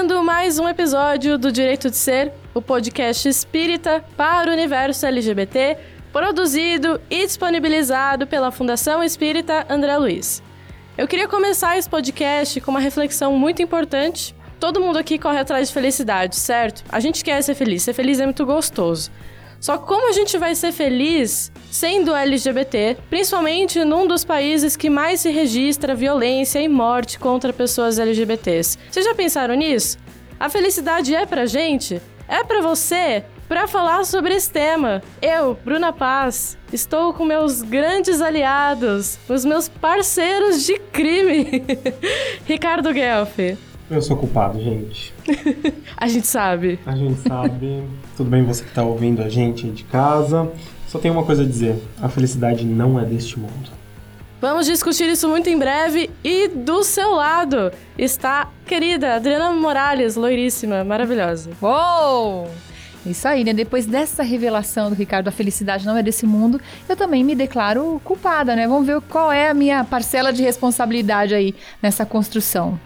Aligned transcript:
Começando 0.00 0.24
mais 0.24 0.58
um 0.58 0.66
episódio 0.66 1.36
do 1.36 1.52
Direito 1.52 1.90
de 1.90 1.96
Ser, 1.96 2.32
o 2.54 2.62
podcast 2.62 3.28
espírita 3.28 4.02
para 4.16 4.48
o 4.48 4.52
universo 4.54 5.04
LGBT, 5.04 5.76
produzido 6.10 6.98
e 7.10 7.26
disponibilizado 7.26 8.26
pela 8.26 8.50
Fundação 8.50 9.04
Espírita 9.04 9.66
André 9.68 9.98
Luiz. 9.98 10.42
Eu 10.96 11.06
queria 11.06 11.28
começar 11.28 11.76
esse 11.76 11.86
podcast 11.86 12.62
com 12.62 12.70
uma 12.70 12.80
reflexão 12.80 13.36
muito 13.36 13.60
importante. 13.60 14.34
Todo 14.58 14.80
mundo 14.80 14.98
aqui 14.98 15.18
corre 15.18 15.38
atrás 15.38 15.68
de 15.68 15.74
felicidade, 15.74 16.34
certo? 16.34 16.82
A 16.88 16.98
gente 16.98 17.22
quer 17.22 17.42
ser 17.42 17.54
feliz, 17.54 17.82
ser 17.82 17.92
feliz 17.92 18.20
é 18.20 18.24
muito 18.24 18.46
gostoso. 18.46 19.10
Só 19.60 19.76
como 19.76 20.08
a 20.08 20.12
gente 20.12 20.38
vai 20.38 20.54
ser 20.54 20.72
feliz 20.72 21.52
sendo 21.70 22.14
LGBT, 22.14 22.96
principalmente 23.10 23.84
num 23.84 24.06
dos 24.06 24.24
países 24.24 24.74
que 24.74 24.88
mais 24.88 25.20
se 25.20 25.30
registra 25.30 25.94
violência 25.94 26.60
e 26.60 26.68
morte 26.68 27.18
contra 27.18 27.52
pessoas 27.52 27.98
LGBTs? 27.98 28.78
Vocês 28.90 29.04
já 29.04 29.14
pensaram 29.14 29.54
nisso? 29.54 29.98
A 30.38 30.48
felicidade 30.48 31.14
é 31.14 31.26
pra 31.26 31.44
gente? 31.44 32.00
É 32.26 32.42
pra 32.42 32.62
você? 32.62 33.22
Para 33.46 33.66
falar 33.66 34.04
sobre 34.04 34.32
esse 34.32 34.50
tema, 34.50 35.02
eu, 35.20 35.58
Bruna 35.64 35.92
Paz, 35.92 36.56
estou 36.72 37.12
com 37.12 37.24
meus 37.24 37.62
grandes 37.62 38.20
aliados, 38.20 39.18
os 39.28 39.44
meus 39.44 39.68
parceiros 39.68 40.64
de 40.64 40.78
crime, 40.78 41.64
Ricardo 42.46 42.92
Guelph. 42.92 43.36
Eu 43.90 44.00
sou 44.00 44.16
culpado, 44.16 44.62
gente. 44.62 45.12
a 45.96 46.06
gente 46.06 46.26
sabe. 46.26 46.78
A 46.86 46.94
gente 46.94 47.20
sabe. 47.26 47.82
Tudo 48.16 48.30
bem 48.30 48.44
você 48.44 48.62
que 48.62 48.72
tá 48.72 48.84
ouvindo 48.84 49.20
a 49.20 49.28
gente 49.28 49.66
aí 49.66 49.72
de 49.72 49.82
casa. 49.82 50.48
Só 50.86 51.00
tenho 51.00 51.12
uma 51.12 51.24
coisa 51.24 51.42
a 51.42 51.46
dizer: 51.46 51.76
a 52.00 52.08
felicidade 52.08 52.64
não 52.64 53.00
é 53.00 53.04
deste 53.04 53.36
mundo. 53.36 53.80
Vamos 54.40 54.64
discutir 54.64 55.08
isso 55.08 55.28
muito 55.28 55.50
em 55.50 55.58
breve. 55.58 56.08
E 56.22 56.46
do 56.46 56.84
seu 56.84 57.10
lado 57.10 57.72
está 57.98 58.48
querida 58.64 59.16
Adriana 59.16 59.50
Morales, 59.52 60.14
loiríssima, 60.14 60.84
maravilhosa. 60.84 61.50
Uou! 61.60 62.48
Isso 63.04 63.26
aí, 63.26 63.42
né? 63.42 63.52
Depois 63.52 63.86
dessa 63.86 64.22
revelação 64.22 64.90
do 64.90 64.94
Ricardo, 64.94 65.26
a 65.28 65.32
felicidade 65.32 65.84
não 65.84 65.96
é 65.96 66.02
desse 66.02 66.26
mundo, 66.26 66.60
eu 66.88 66.94
também 66.94 67.24
me 67.24 67.34
declaro 67.34 68.00
culpada, 68.04 68.54
né? 68.54 68.68
Vamos 68.68 68.86
ver 68.86 69.00
qual 69.00 69.32
é 69.32 69.50
a 69.50 69.54
minha 69.54 69.82
parcela 69.82 70.32
de 70.32 70.42
responsabilidade 70.42 71.34
aí 71.34 71.54
nessa 71.82 72.04
construção. 72.04 72.78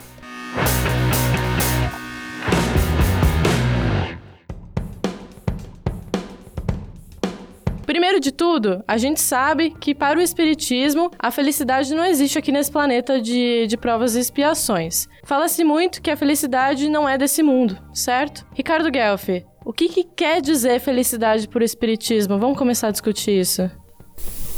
Primeiro 7.94 8.18
de 8.18 8.32
tudo, 8.32 8.82
a 8.88 8.98
gente 8.98 9.20
sabe 9.20 9.70
que 9.70 9.94
para 9.94 10.18
o 10.18 10.20
Espiritismo, 10.20 11.12
a 11.16 11.30
felicidade 11.30 11.94
não 11.94 12.04
existe 12.04 12.36
aqui 12.36 12.50
nesse 12.50 12.68
planeta 12.68 13.22
de, 13.22 13.68
de 13.68 13.76
provas 13.76 14.16
e 14.16 14.18
expiações. 14.18 15.06
Fala-se 15.22 15.62
muito 15.62 16.02
que 16.02 16.10
a 16.10 16.16
felicidade 16.16 16.88
não 16.88 17.08
é 17.08 17.16
desse 17.16 17.40
mundo, 17.40 17.78
certo? 17.92 18.44
Ricardo 18.52 18.90
Guelph, 18.90 19.28
o 19.64 19.72
que, 19.72 19.88
que 19.88 20.02
quer 20.02 20.42
dizer 20.42 20.80
felicidade 20.80 21.46
para 21.46 21.60
o 21.60 21.64
Espiritismo? 21.64 22.36
Vamos 22.36 22.58
começar 22.58 22.88
a 22.88 22.90
discutir 22.90 23.38
isso. 23.38 23.70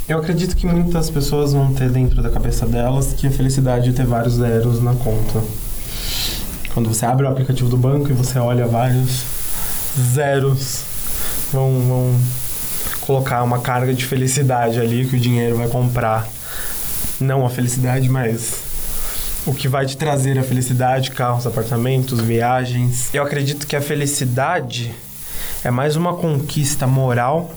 Eu 0.09 0.17
acredito 0.17 0.55
que 0.55 0.65
muitas 0.65 1.11
pessoas 1.11 1.53
vão 1.53 1.71
ter 1.75 1.91
dentro 1.91 2.23
da 2.23 2.31
cabeça 2.31 2.65
delas 2.65 3.13
que 3.13 3.27
a 3.27 3.31
felicidade 3.31 3.91
é 3.91 3.93
ter 3.93 4.07
vários 4.07 4.33
zeros 4.33 4.81
na 4.81 4.95
conta. 4.95 5.43
Quando 6.73 6.89
você 6.89 7.05
abre 7.05 7.27
o 7.27 7.29
aplicativo 7.29 7.69
do 7.69 7.77
banco 7.77 8.09
e 8.09 8.13
você 8.13 8.39
olha 8.39 8.65
vários 8.65 9.23
zeros, 10.15 10.81
vão, 11.53 11.79
vão 11.81 12.19
colocar 13.07 13.41
uma 13.41 13.59
carga 13.59 13.93
de 13.93 14.05
felicidade 14.05 14.81
ali 14.81 15.07
que 15.07 15.15
o 15.15 15.19
dinheiro 15.19 15.55
vai 15.55 15.69
comprar. 15.69 16.27
Não 17.21 17.45
a 17.45 17.49
felicidade, 17.49 18.09
mas 18.09 18.61
o 19.45 19.53
que 19.53 19.69
vai 19.69 19.85
te 19.85 19.95
trazer 19.95 20.37
a 20.37 20.43
felicidade, 20.43 21.11
carros, 21.11 21.47
apartamentos, 21.47 22.19
viagens. 22.19 23.09
Eu 23.13 23.23
acredito 23.23 23.65
que 23.65 23.77
a 23.77 23.81
felicidade 23.81 24.93
é 25.63 25.71
mais 25.71 25.95
uma 25.95 26.15
conquista 26.15 26.85
moral 26.85 27.49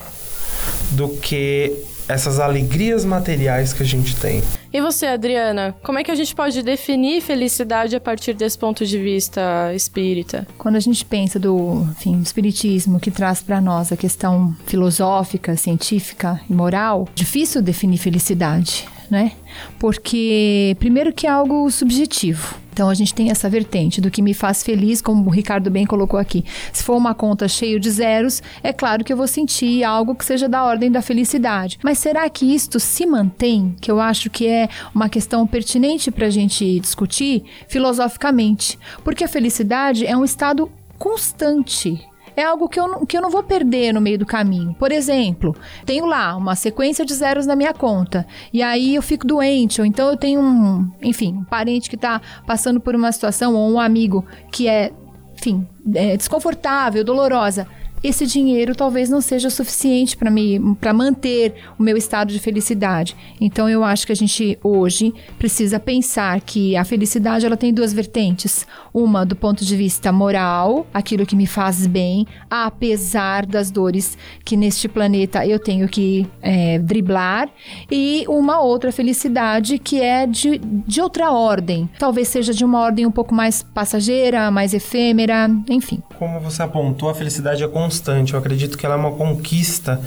do 0.93 1.09
que 1.09 1.77
essas 2.09 2.39
alegrias 2.39 3.05
materiais 3.05 3.73
que 3.73 3.83
a 3.83 3.87
gente 3.87 4.17
tem. 4.17 4.43
E 4.73 4.81
você, 4.81 5.07
Adriana, 5.07 5.75
como 5.83 5.99
é 5.99 6.05
que 6.05 6.11
a 6.11 6.15
gente 6.15 6.35
pode 6.35 6.63
definir 6.63 7.21
felicidade 7.21 7.97
a 7.97 8.01
partir 8.01 8.35
desse 8.35 8.59
ponto 8.59 8.87
de 8.87 8.99
vista 8.99 9.73
espírita? 9.75 10.47
Quando 10.57 10.77
a 10.77 10.81
gente 10.81 11.05
pensa 11.05 11.39
do, 11.39 11.87
enfim, 11.91 12.21
espiritismo 12.21 13.01
que 13.01 13.11
traz 13.11 13.43
para 13.43 13.61
nós 13.61 13.91
a 13.91 13.97
questão 13.97 14.55
filosófica, 14.67 15.57
científica 15.57 16.41
e 16.49 16.53
moral, 16.53 17.09
difícil 17.15 17.61
definir 17.61 17.99
felicidade 17.99 18.87
né? 19.11 19.33
Porque, 19.79 20.77
primeiro, 20.79 21.13
que 21.13 21.27
é 21.27 21.31
algo 21.31 21.69
subjetivo. 21.71 22.55
Então 22.81 22.89
a 22.89 22.95
gente 22.95 23.13
tem 23.13 23.31
essa 23.31 23.47
vertente 23.47 24.01
do 24.01 24.11
que 24.11 24.23
me 24.23 24.33
faz 24.33 24.63
feliz, 24.63 25.03
como 25.03 25.27
o 25.27 25.31
Ricardo 25.31 25.71
bem 25.71 25.85
colocou 25.85 26.19
aqui. 26.19 26.47
Se 26.73 26.83
for 26.83 26.97
uma 26.97 27.15
conta 27.15 27.47
cheia 27.47 27.79
de 27.79 27.91
zeros, 27.91 28.43
é 28.63 28.73
claro 28.73 29.05
que 29.05 29.13
eu 29.13 29.19
vou 29.19 29.29
sentir 29.29 29.85
algo 29.85 30.15
que 30.15 30.25
seja 30.25 30.49
da 30.49 30.65
ordem 30.65 30.91
da 30.91 31.03
felicidade. 31.03 31.79
Mas 31.83 31.99
será 31.99 32.27
que 32.31 32.55
isto 32.55 32.81
se 32.81 33.05
mantém? 33.05 33.77
Que 33.83 33.91
eu 33.91 34.01
acho 34.01 34.31
que 34.31 34.47
é 34.47 34.67
uma 34.95 35.11
questão 35.11 35.47
pertinente 35.47 36.11
para 36.11 36.29
a 36.29 36.31
gente 36.31 36.81
discutir 36.81 37.45
filosoficamente. 37.69 38.79
Porque 39.05 39.25
a 39.25 39.29
felicidade 39.29 40.07
é 40.07 40.17
um 40.17 40.25
estado 40.25 40.73
constante 40.99 42.09
é 42.37 42.43
algo 42.43 42.69
que 42.69 42.79
eu, 42.79 42.89
não, 42.89 43.07
que 43.07 43.17
eu 43.17 43.23
não 43.23 43.31
vou 43.31 43.43
perder 43.43 43.93
no 43.93 44.01
meio 44.01 44.19
do 44.19 44.27
caminho. 44.27 44.75
Por 44.75 44.93
exemplo, 44.93 45.55
tenho 45.85 46.07
lá 46.07 46.37
uma 46.37 46.55
sequência 46.55 47.05
de 47.05 47.15
zeros 47.15 47.47
na 47.47 47.57
minha 47.57 47.73
conta, 47.73 48.27
e 48.53 48.63
aí 48.63 48.95
eu 48.95 49.03
fico 49.03 49.27
doente, 49.27 49.81
ou 49.81 49.87
então 49.87 50.09
eu 50.09 50.17
tenho 50.17 50.41
um, 50.41 50.91
enfim, 51.03 51.35
um 51.39 51.45
parente 51.45 51.89
que 51.89 51.97
está 51.97 52.21
passando 52.47 52.81
por 52.81 52.95
uma 52.95 53.11
situação, 53.13 53.55
ou 53.55 53.71
um 53.73 53.81
amigo 53.81 54.25
que 54.53 54.69
é, 54.69 54.93
enfim, 55.35 55.67
é 55.95 56.17
desconfortável, 56.17 57.05
dolorosa 57.05 57.67
esse 58.03 58.27
dinheiro 58.27 58.75
talvez 58.75 59.11
não 59.11 59.21
seja 59.21 59.51
suficiente 59.51 60.17
para 60.17 60.31
me 60.31 60.59
para 60.81 60.93
manter 60.93 61.55
o 61.79 61.83
meu 61.83 61.97
estado 61.97 62.33
de 62.33 62.39
felicidade. 62.39 63.17
Então 63.41 63.69
eu 63.69 63.85
acho 63.85 64.07
que 64.07 64.13
a 64.13 64.17
gente 64.17 64.59
hoje 64.63 65.13
precisa 65.39 65.79
pensar 65.79 66.41
que 66.41 66.77
a 66.77 66.85
felicidade 66.85 67.45
ela 67.45 67.57
tem 67.57 67.73
duas 67.73 67.93
vertentes, 67.93 68.67
uma 68.93 69.25
do 69.25 69.37
ponto 69.37 69.65
de 69.65 69.77
vista 69.77 70.11
moral, 70.11 70.87
aquilo 70.93 71.27
que 71.27 71.37
me 71.37 71.47
faz 71.47 71.87
bem, 71.87 72.27
apesar 72.49 73.47
das 73.47 73.71
dores 73.71 74.17
que 74.45 74.57
neste 74.57 74.89
planeta 74.89 75.47
eu 75.47 75.59
tenho 75.59 75.89
que 75.89 76.27
é, 76.43 76.79
driblar, 76.79 77.49
e 77.91 78.25
uma 78.29 78.61
outra 78.61 78.91
felicidade 78.93 79.79
que 79.79 80.01
é 80.01 80.27
de, 80.27 80.59
de 80.59 81.01
outra 81.01 81.31
ordem, 81.31 81.89
talvez 81.99 82.29
seja 82.29 82.53
de 82.53 82.65
uma 82.65 82.81
ordem 82.81 83.07
um 83.07 83.11
pouco 83.11 83.35
mais 83.35 83.63
passageira, 83.63 84.51
mais 84.51 84.75
efêmera, 84.75 85.51
enfim. 85.69 86.03
Como 86.19 86.41
você 86.41 86.63
apontou, 86.63 87.09
a 87.09 87.15
felicidade 87.15 87.63
é 87.63 87.69
constante. 87.91 88.35
Eu 88.35 88.39
acredito 88.39 88.79
que 88.79 88.87
ela 88.87 88.95
é 88.95 88.99
uma 88.99 89.13
conquista 89.13 90.01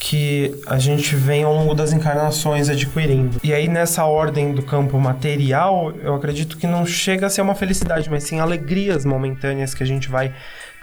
que 0.00 0.58
a 0.66 0.78
gente 0.78 1.14
vem 1.14 1.44
ao 1.44 1.54
longo 1.54 1.74
das 1.74 1.92
encarnações 1.92 2.68
adquirindo. 2.68 3.38
E 3.44 3.52
aí, 3.52 3.68
nessa 3.68 4.04
ordem 4.04 4.52
do 4.52 4.62
campo 4.62 4.98
material, 4.98 5.92
eu 6.02 6.14
acredito 6.14 6.56
que 6.56 6.66
não 6.66 6.84
chega 6.84 7.26
a 7.26 7.30
ser 7.30 7.42
uma 7.42 7.54
felicidade, 7.54 8.10
mas 8.10 8.24
sim 8.24 8.40
alegrias 8.40 9.04
momentâneas 9.04 9.74
que 9.74 9.82
a 9.82 9.86
gente 9.86 10.08
vai 10.08 10.34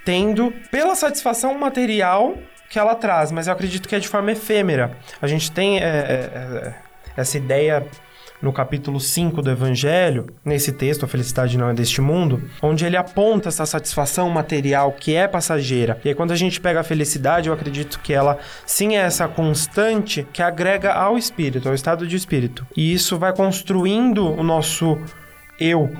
tendo 0.04 0.52
pela 0.70 0.94
satisfação 0.94 1.58
material 1.58 2.34
que 2.70 2.78
ela 2.78 2.94
traz, 2.94 3.32
mas 3.32 3.46
eu 3.46 3.52
acredito 3.52 3.88
que 3.88 3.94
é 3.94 3.98
de 3.98 4.08
forma 4.08 4.30
efêmera. 4.30 4.92
A 5.20 5.26
gente 5.26 5.50
tem 5.50 5.78
é, 5.78 5.82
é, 5.82 5.84
é 5.84 6.74
essa 7.16 7.36
ideia 7.36 7.86
no 8.40 8.52
capítulo 8.52 9.00
5 9.00 9.42
do 9.42 9.50
Evangelho, 9.50 10.26
nesse 10.44 10.72
texto, 10.72 11.04
A 11.04 11.08
Felicidade 11.08 11.58
Não 11.58 11.68
é 11.68 11.74
Deste 11.74 12.00
Mundo, 12.00 12.42
onde 12.62 12.84
ele 12.84 12.96
aponta 12.96 13.48
essa 13.48 13.66
satisfação 13.66 14.30
material 14.30 14.92
que 14.92 15.14
é 15.14 15.26
passageira. 15.26 16.00
E 16.04 16.08
aí, 16.08 16.14
quando 16.14 16.32
a 16.32 16.36
gente 16.36 16.60
pega 16.60 16.80
a 16.80 16.84
felicidade, 16.84 17.48
eu 17.48 17.54
acredito 17.54 18.00
que 18.00 18.12
ela 18.12 18.38
sim 18.64 18.96
é 18.96 19.00
essa 19.00 19.26
constante 19.26 20.26
que 20.32 20.42
agrega 20.42 20.92
ao 20.92 21.18
espírito, 21.18 21.68
ao 21.68 21.74
estado 21.74 22.06
de 22.06 22.16
espírito. 22.16 22.66
E 22.76 22.92
isso 22.92 23.18
vai 23.18 23.34
construindo 23.34 24.26
o 24.26 24.42
nosso 24.42 24.98
eu, 25.58 25.92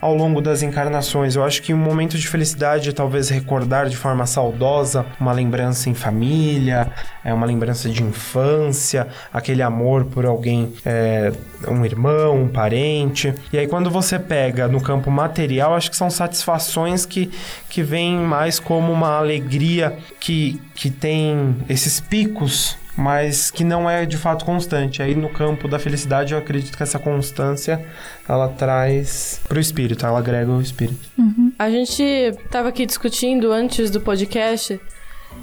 ao 0.00 0.14
longo 0.14 0.40
das 0.40 0.62
encarnações. 0.62 1.34
Eu 1.34 1.44
acho 1.44 1.62
que 1.62 1.74
um 1.74 1.78
momento 1.78 2.16
de 2.16 2.26
felicidade 2.28 2.88
é 2.88 2.92
talvez 2.92 3.28
recordar 3.28 3.88
de 3.88 3.96
forma 3.96 4.26
saudosa 4.26 5.04
uma 5.20 5.32
lembrança 5.32 5.90
em 5.90 5.94
família, 5.94 6.90
é 7.24 7.32
uma 7.34 7.46
lembrança 7.46 7.88
de 7.88 8.02
infância, 8.02 9.08
aquele 9.32 9.62
amor 9.62 10.04
por 10.04 10.24
alguém, 10.24 10.72
é, 10.84 11.32
um 11.66 11.84
irmão, 11.84 12.42
um 12.42 12.48
parente. 12.48 13.34
E 13.52 13.58
aí 13.58 13.66
quando 13.66 13.90
você 13.90 14.18
pega 14.18 14.68
no 14.68 14.80
campo 14.80 15.10
material, 15.10 15.74
acho 15.74 15.90
que 15.90 15.96
são 15.96 16.10
satisfações 16.10 17.04
que, 17.04 17.30
que 17.68 17.82
vêm 17.82 18.16
mais 18.16 18.58
como 18.58 18.92
uma 18.92 19.18
alegria 19.18 19.96
que, 20.20 20.60
que 20.74 20.90
tem 20.90 21.56
esses 21.68 22.00
picos 22.00 22.76
mas 22.98 23.48
que 23.48 23.62
não 23.62 23.88
é 23.88 24.04
de 24.04 24.16
fato 24.16 24.44
constante. 24.44 25.00
Aí 25.00 25.14
no 25.14 25.28
campo 25.28 25.68
da 25.68 25.78
felicidade 25.78 26.34
eu 26.34 26.38
acredito 26.38 26.76
que 26.76 26.82
essa 26.82 26.98
constância 26.98 27.86
ela 28.28 28.48
traz 28.48 29.40
pro 29.46 29.60
espírito, 29.60 30.04
ela 30.04 30.18
agrega 30.18 30.50
o 30.50 30.60
espírito. 30.60 31.08
Uhum. 31.16 31.52
A 31.56 31.70
gente 31.70 32.02
estava 32.02 32.70
aqui 32.70 32.84
discutindo 32.84 33.52
antes 33.52 33.88
do 33.88 34.00
podcast 34.00 34.80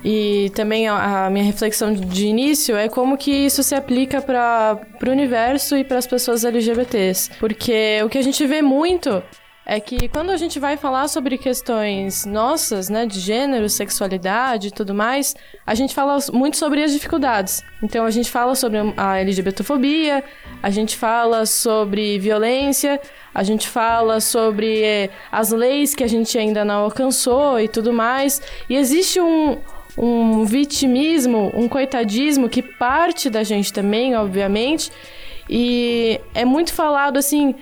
e 0.04 0.52
também 0.54 0.90
a, 0.90 1.30
minha 1.31 1.46
reflexão 1.46 1.94
de 1.94 2.28
início 2.28 2.75
é 2.75 2.90
como 2.90 3.18
que 3.18 3.31
isso 3.31 3.63
se 3.63 3.74
aplica 3.74 4.22
para 4.22 4.78
o 5.08 5.10
universo 5.10 5.78
e 5.78 5.84
para 5.86 5.98
as 5.98 6.06
pessoas 6.06 6.44
LGBTs. 6.44 7.31
Porque 7.40 8.01
o 8.04 8.10
que 8.10 8.18
a 8.18 8.22
gente 8.22 8.46
vê 8.46 8.62
muito 8.62 9.24
é 9.66 9.80
que 9.80 10.08
quando 10.08 10.30
a 10.30 10.38
gente 10.38 10.60
vai 10.60 10.78
falar 10.78 11.08
sobre 11.08 11.40
questões 11.40 12.24
nossas, 12.24 12.88
né, 12.88 13.08
de 13.08 13.20
gênero, 13.20 13.68
sexualidade 13.68 14.68
e 14.68 14.72
tudo 14.72 14.94
mais, 14.94 15.36
a 15.66 15.74
gente 15.74 15.94
fala 15.96 16.18
muito 16.32 16.56
sobre 16.56 16.84
as 16.84 16.92
dificuldades. 16.92 17.64
Então 17.82 18.06
a 18.06 18.12
gente 18.12 18.30
fala 18.30 18.54
sobre 18.54 18.78
a 18.96 19.18
LGBTfobia, 19.20 20.24
a 20.62 20.70
gente 20.70 20.96
fala 20.96 21.48
sobre 21.48 22.20
violência, 22.20 23.02
a 23.34 23.42
gente 23.42 23.68
fala 23.68 24.22
sobre 24.22 24.84
é, 24.84 25.10
as 25.32 25.52
leis 25.52 25.96
que 25.96 26.04
a 26.04 26.08
gente 26.08 26.38
ainda 26.38 26.64
não 26.64 26.84
alcançou 26.84 27.60
e 27.60 27.68
tudo 27.68 27.92
mais. 27.92 28.40
E 28.70 28.76
existe 28.76 29.20
um, 29.20 29.58
um 29.98 30.46
vitimismo, 30.46 31.52
um 31.56 31.68
coitadismo 31.68 32.48
que 32.48 32.62
parte 32.62 33.32
da 33.32 33.44
gente 33.44 33.74
também, 33.74 34.16
obviamente. 34.16 34.92
E 35.50 36.22
é 36.36 36.46
muito 36.46 36.72
falado 36.72 37.18
assim 37.18 37.56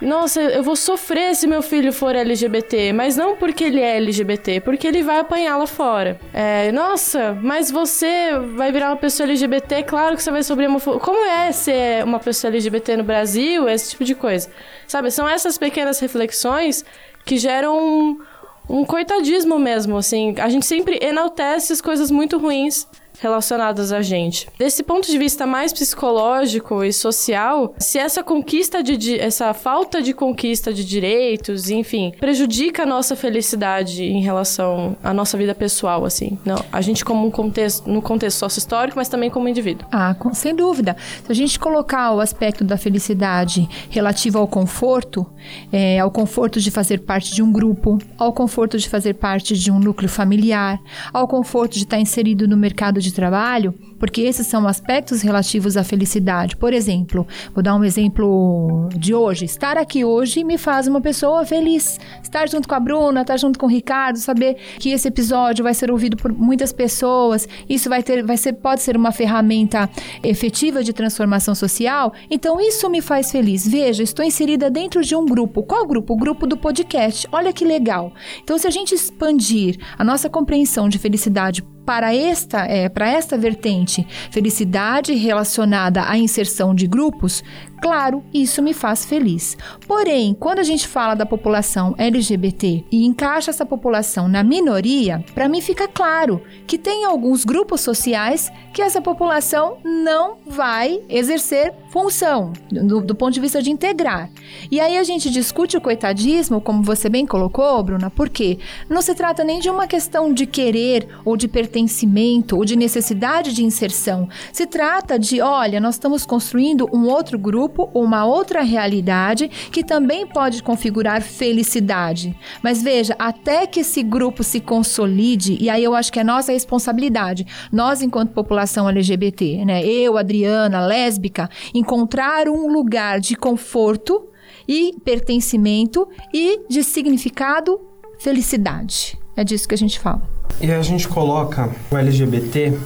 nossa, 0.00 0.40
eu 0.40 0.62
vou 0.62 0.74
sofrer 0.76 1.34
se 1.34 1.46
meu 1.46 1.60
filho 1.60 1.92
for 1.92 2.14
LGBT, 2.16 2.92
mas 2.92 3.16
não 3.16 3.36
porque 3.36 3.64
ele 3.64 3.80
é 3.80 3.98
LGBT, 3.98 4.60
porque 4.60 4.86
ele 4.86 5.02
vai 5.02 5.18
apanhar 5.18 5.58
lá 5.58 5.66
fora. 5.66 6.18
É, 6.32 6.72
nossa, 6.72 7.36
mas 7.42 7.70
você 7.70 8.38
vai 8.54 8.72
virar 8.72 8.88
uma 8.88 8.96
pessoa 8.96 9.26
LGBT, 9.26 9.82
claro 9.82 10.16
que 10.16 10.22
você 10.22 10.30
vai 10.30 10.42
sofrer 10.42 10.68
homofobia. 10.68 11.00
Como 11.00 11.24
é 11.26 11.52
ser 11.52 12.02
uma 12.04 12.18
pessoa 12.18 12.50
LGBT 12.50 12.96
no 12.96 13.04
Brasil? 13.04 13.68
Esse 13.68 13.90
tipo 13.90 14.04
de 14.04 14.14
coisa. 14.14 14.50
Sabe, 14.86 15.10
são 15.10 15.28
essas 15.28 15.58
pequenas 15.58 16.00
reflexões 16.00 16.84
que 17.24 17.36
geram 17.36 17.78
um, 17.78 18.20
um 18.68 18.84
coitadismo 18.84 19.58
mesmo, 19.58 19.98
assim. 19.98 20.34
A 20.38 20.48
gente 20.48 20.64
sempre 20.64 20.98
enaltece 21.02 21.74
as 21.74 21.80
coisas 21.82 22.10
muito 22.10 22.38
ruins 22.38 22.86
relacionadas 23.20 23.92
a 23.92 24.02
gente. 24.02 24.48
Desse 24.58 24.82
ponto 24.82 25.10
de 25.10 25.18
vista 25.18 25.46
mais 25.46 25.72
psicológico 25.72 26.82
e 26.82 26.92
social, 26.92 27.74
se 27.78 27.98
essa 27.98 28.22
conquista 28.22 28.82
de 28.82 29.18
essa 29.18 29.52
falta 29.52 30.02
de 30.02 30.12
conquista 30.12 30.72
de 30.72 30.84
direitos, 30.84 31.70
enfim, 31.70 32.12
prejudica 32.18 32.82
a 32.82 32.86
nossa 32.86 33.14
felicidade 33.14 34.02
em 34.04 34.22
relação 34.22 34.96
à 35.02 35.12
nossa 35.12 35.36
vida 35.36 35.54
pessoal, 35.54 36.04
assim. 36.04 36.38
Não, 36.44 36.64
a 36.72 36.80
gente 36.80 37.04
como 37.04 37.26
um 37.26 37.30
contexto, 37.30 37.88
no 37.88 38.00
contexto 38.00 38.38
sócio-histórico, 38.38 38.96
mas 38.96 39.08
também 39.08 39.30
como 39.30 39.48
indivíduo. 39.48 39.86
Ah, 39.92 40.16
sem 40.32 40.54
dúvida. 40.54 40.96
Se 41.24 41.30
a 41.30 41.34
gente 41.34 41.58
colocar 41.58 42.12
o 42.12 42.20
aspecto 42.20 42.64
da 42.64 42.76
felicidade 42.76 43.68
relativo 43.90 44.38
ao 44.38 44.48
conforto, 44.48 45.26
é, 45.70 45.98
ao 45.98 46.10
conforto 46.10 46.60
de 46.60 46.70
fazer 46.70 47.00
parte 47.00 47.34
de 47.34 47.42
um 47.42 47.52
grupo, 47.52 47.98
ao 48.16 48.32
conforto 48.32 48.78
de 48.78 48.88
fazer 48.88 49.14
parte 49.14 49.58
de 49.58 49.70
um 49.70 49.78
núcleo 49.78 50.08
familiar, 50.08 50.80
ao 51.12 51.28
conforto 51.28 51.74
de 51.74 51.84
estar 51.84 52.00
inserido 52.00 52.48
no 52.48 52.56
mercado 52.56 53.00
de 53.00 53.09
de 53.10 53.14
trabalho, 53.16 53.74
porque 53.98 54.22
esses 54.22 54.46
são 54.46 54.66
aspectos 54.66 55.20
relativos 55.20 55.76
à 55.76 55.84
felicidade. 55.84 56.56
Por 56.56 56.72
exemplo, 56.72 57.26
vou 57.54 57.62
dar 57.62 57.74
um 57.74 57.84
exemplo 57.84 58.88
de 58.96 59.14
hoje. 59.14 59.44
Estar 59.44 59.76
aqui 59.76 60.04
hoje 60.04 60.42
me 60.42 60.56
faz 60.56 60.86
uma 60.86 61.00
pessoa 61.00 61.44
feliz. 61.44 61.98
Estar 62.22 62.48
junto 62.48 62.68
com 62.68 62.74
a 62.74 62.80
Bruna, 62.80 63.22
estar 63.22 63.36
junto 63.36 63.58
com 63.58 63.66
o 63.66 63.68
Ricardo, 63.68 64.16
saber 64.16 64.56
que 64.78 64.90
esse 64.90 65.08
episódio 65.08 65.62
vai 65.62 65.74
ser 65.74 65.90
ouvido 65.90 66.16
por 66.16 66.32
muitas 66.32 66.72
pessoas, 66.72 67.48
isso 67.68 67.88
vai 67.88 68.02
ter, 68.02 68.24
vai 68.24 68.36
ser, 68.36 68.54
pode 68.54 68.82
ser 68.82 68.96
uma 68.96 69.12
ferramenta 69.12 69.88
efetiva 70.22 70.82
de 70.82 70.92
transformação 70.92 71.54
social. 71.54 72.12
Então 72.30 72.60
isso 72.60 72.88
me 72.88 73.00
faz 73.00 73.30
feliz. 73.30 73.66
Veja, 73.66 74.02
estou 74.02 74.24
inserida 74.24 74.70
dentro 74.70 75.02
de 75.02 75.14
um 75.14 75.26
grupo. 75.26 75.62
Qual 75.62 75.86
grupo? 75.86 76.14
O 76.14 76.16
grupo 76.16 76.46
do 76.46 76.56
podcast. 76.56 77.28
Olha 77.32 77.52
que 77.52 77.64
legal. 77.64 78.12
Então, 78.42 78.58
se 78.58 78.66
a 78.66 78.70
gente 78.70 78.94
expandir 78.94 79.78
a 79.98 80.04
nossa 80.04 80.28
compreensão 80.28 80.88
de 80.88 80.98
felicidade 80.98 81.62
para 81.90 82.14
esta, 82.14 82.66
é, 82.66 82.88
para 82.88 83.10
esta 83.10 83.36
vertente, 83.36 84.06
felicidade 84.30 85.12
relacionada 85.12 86.08
à 86.08 86.16
inserção 86.16 86.72
de 86.72 86.86
grupos, 86.86 87.42
Claro, 87.80 88.22
isso 88.32 88.62
me 88.62 88.74
faz 88.74 89.04
feliz. 89.04 89.56
Porém, 89.86 90.36
quando 90.38 90.58
a 90.58 90.62
gente 90.62 90.86
fala 90.86 91.14
da 91.14 91.24
população 91.24 91.94
LGBT 91.96 92.84
e 92.90 93.06
encaixa 93.06 93.50
essa 93.50 93.64
população 93.64 94.28
na 94.28 94.42
minoria, 94.42 95.24
para 95.34 95.48
mim 95.48 95.60
fica 95.60 95.88
claro 95.88 96.42
que 96.66 96.76
tem 96.76 97.04
alguns 97.04 97.44
grupos 97.44 97.80
sociais 97.80 98.52
que 98.72 98.82
essa 98.82 99.00
população 99.00 99.78
não 99.84 100.36
vai 100.46 101.00
exercer 101.08 101.72
função 101.90 102.52
do, 102.70 103.00
do 103.00 103.14
ponto 103.14 103.32
de 103.32 103.40
vista 103.40 103.62
de 103.62 103.70
integrar. 103.70 104.30
E 104.70 104.78
aí 104.78 104.96
a 104.96 105.02
gente 105.02 105.30
discute 105.30 105.76
o 105.76 105.80
coitadismo, 105.80 106.60
como 106.60 106.82
você 106.82 107.08
bem 107.08 107.26
colocou, 107.26 107.82
Bruna, 107.82 108.10
porque 108.10 108.58
não 108.88 109.02
se 109.02 109.14
trata 109.14 109.42
nem 109.42 109.58
de 109.58 109.68
uma 109.68 109.86
questão 109.86 110.32
de 110.32 110.46
querer 110.46 111.08
ou 111.24 111.36
de 111.36 111.48
pertencimento 111.48 112.56
ou 112.56 112.64
de 112.64 112.76
necessidade 112.76 113.52
de 113.52 113.64
inserção. 113.64 114.28
Se 114.52 114.66
trata 114.66 115.18
de, 115.18 115.40
olha, 115.40 115.80
nós 115.80 115.96
estamos 115.96 116.24
construindo 116.24 116.88
um 116.92 117.08
outro 117.08 117.38
grupo 117.38 117.69
grupo 117.70 117.90
uma 117.94 118.24
outra 118.24 118.62
realidade 118.62 119.48
que 119.70 119.84
também 119.84 120.26
pode 120.26 120.62
configurar 120.62 121.22
felicidade. 121.22 122.36
Mas 122.62 122.82
veja, 122.82 123.14
até 123.18 123.66
que 123.66 123.80
esse 123.80 124.02
grupo 124.02 124.42
se 124.42 124.60
consolide, 124.60 125.56
e 125.60 125.70
aí 125.70 125.82
eu 125.82 125.94
acho 125.94 126.12
que 126.12 126.18
é 126.18 126.24
nossa 126.24 126.52
responsabilidade, 126.52 127.46
nós 127.72 128.02
enquanto 128.02 128.32
população 128.32 128.88
LGBT, 128.88 129.64
né, 129.64 129.84
eu, 129.84 130.18
Adriana, 130.18 130.84
lésbica, 130.84 131.48
encontrar 131.72 132.48
um 132.48 132.70
lugar 132.72 133.20
de 133.20 133.36
conforto 133.36 134.26
e 134.68 134.94
pertencimento 135.04 136.08
e 136.34 136.60
de 136.68 136.82
significado 136.82 137.80
felicidade. 138.18 139.18
É 139.36 139.44
disso 139.44 139.66
que 139.66 139.74
a 139.74 139.78
gente 139.78 139.98
fala. 139.98 140.22
E 140.60 140.70
a 140.70 140.82
gente 140.82 141.08
coloca 141.08 141.70
o 141.90 141.96
LGBT 141.96 142.76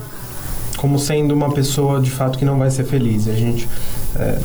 como 0.76 0.98
sendo 0.98 1.32
uma 1.32 1.50
pessoa 1.50 2.00
de 2.00 2.10
fato 2.10 2.38
que 2.38 2.44
não 2.44 2.58
vai 2.58 2.70
ser 2.70 2.84
feliz. 2.84 3.26
A 3.26 3.32
gente 3.32 3.66
é, 4.16 4.38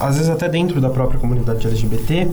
às 0.00 0.16
vezes 0.16 0.30
até 0.30 0.48
dentro 0.48 0.80
da 0.80 0.90
própria 0.90 1.18
comunidade 1.18 1.66
LGBT, 1.66 2.28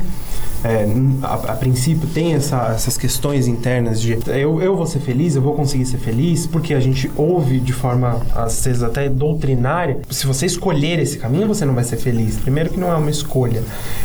é, 0.63 0.87
a, 1.21 1.33
a, 1.33 1.55
princípio 1.55 2.07
tem 2.07 2.35
essa, 2.35 2.69
essas 2.73 2.97
questões 2.97 3.47
internas 3.47 3.99
de 3.99 4.17
eu, 4.27 4.61
eu 4.61 4.75
vou 4.77 4.85
ser 4.85 4.99
feliz, 4.99 5.35
eu 5.35 5.41
vou 5.41 5.53
conseguir 5.53 5.85
ser 5.85 5.97
feliz, 5.97 6.47
porque 6.47 6.73
a 6.73 6.79
gente 6.79 7.11
ouve 7.17 7.59
de 7.59 7.73
forma, 7.73 8.21
às 8.33 8.63
vezes 8.63 8.81
até 8.81 9.09
doutrinária, 9.09 9.99
se 10.09 10.25
você 10.25 10.45
escolher 10.45 10.99
esse 10.99 11.17
caminho, 11.17 11.47
você 11.47 11.65
não 11.65 11.75
vai 11.75 11.83
ser 11.83 11.97
feliz. 11.97 12.37
Primeiro 12.37 12.69
que 12.69 12.79
não 12.79 12.89
é 12.89 12.95
uma 12.95 13.09
escolha, 13.09 13.61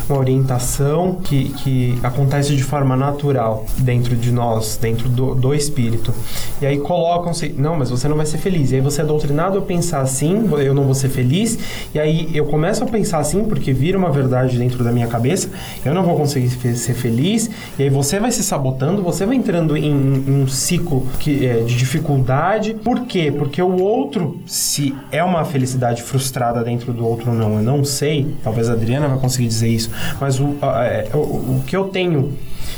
uma 0.09 0.19
orientação 0.19 1.15
que, 1.23 1.51
que 1.51 1.99
acontece 2.03 2.57
de 2.57 2.65
forma 2.65 2.97
natural 2.97 3.65
dentro 3.79 4.17
de 4.17 4.33
nós, 4.33 4.77
dentro 4.81 5.09
do, 5.09 5.37
do 5.37 5.55
espírito. 5.55 6.13
E 6.61 6.67
aí 6.67 6.79
colocam-se, 6.79 7.55
não, 7.57 7.77
mas 7.77 7.91
você 7.91 8.09
não 8.09 8.17
vai 8.17 8.27
ser 8.27 8.39
feliz. 8.39 8.73
E 8.73 8.77
aí 8.77 8.81
você 8.81 9.03
é 9.03 9.05
doutrinado 9.05 9.59
a 9.59 9.63
pensar 9.63 10.01
assim, 10.01 10.49
eu 10.59 10.75
não 10.75 10.85
vou 10.85 10.95
ser 10.95 11.09
feliz, 11.09 11.57
e 11.95 12.01
aí 12.01 12.31
eu 12.35 12.47
começo 12.47 12.83
a 12.83 12.87
pensar 12.87 13.19
assim, 13.19 13.45
porque 13.45 13.73
vira 13.73 13.97
uma 13.97 14.11
verdade 14.11 14.59
dentro 14.59 14.83
da 14.83 14.91
minha 14.91 15.07
cabeça, 15.07 15.49
eu 15.85 15.95
não 15.95 16.03
vou 16.03 16.17
conseguir 16.17 16.48
ser 16.49 16.95
feliz, 16.95 17.51
e 17.79 17.85
aí 17.85 17.91
você 17.91 18.19
vai 18.19 18.31
se 18.31 18.43
sabotando, 18.43 19.03
você 19.03 19.25
vai 19.27 19.37
entrando 19.37 19.77
em, 19.77 19.91
em 19.91 20.43
um 20.43 20.49
ciclo 20.49 21.07
que, 21.19 21.47
é, 21.47 21.61
de 21.61 21.77
dificuldade. 21.77 22.75
Por 22.75 23.07
quê? 23.07 23.33
Porque 23.37 23.63
o 23.63 23.81
outro, 23.81 24.41
se 24.47 24.95
é 25.11 25.23
uma 25.23 25.45
felicidade 25.45 26.03
frustrada 26.03 26.63
dentro 26.63 26.93
do 26.93 27.07
outro 27.07 27.31
ou 27.31 27.37
não, 27.37 27.57
eu 27.57 27.63
não 27.63 27.85
sei, 27.85 28.35
talvez 28.43 28.69
a 28.69 28.73
Adriana 28.73 29.09
vai 29.09 29.19
conseguir 29.19 29.49
dizer 29.49 29.69
isso, 29.69 29.91
mas 30.21 30.41
o, 30.41 30.57
é, 30.63 31.09
o, 31.15 31.19
o 31.19 31.63
que 31.67 31.77
eu 31.77 31.85
tenho 31.85 32.37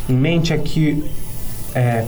em 0.08 0.14
mente 0.14 0.52
é 0.52 0.58
que 0.58 1.04
é, 1.74 2.04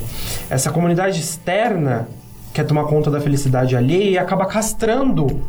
essa 0.50 0.70
comunidade 0.70 1.20
externa 1.20 2.08
quer 2.52 2.64
tomar 2.64 2.84
conta 2.84 3.10
da 3.10 3.20
felicidade 3.20 3.76
alheia 3.76 4.10
e 4.10 4.18
acaba 4.18 4.46
castrando 4.46 5.40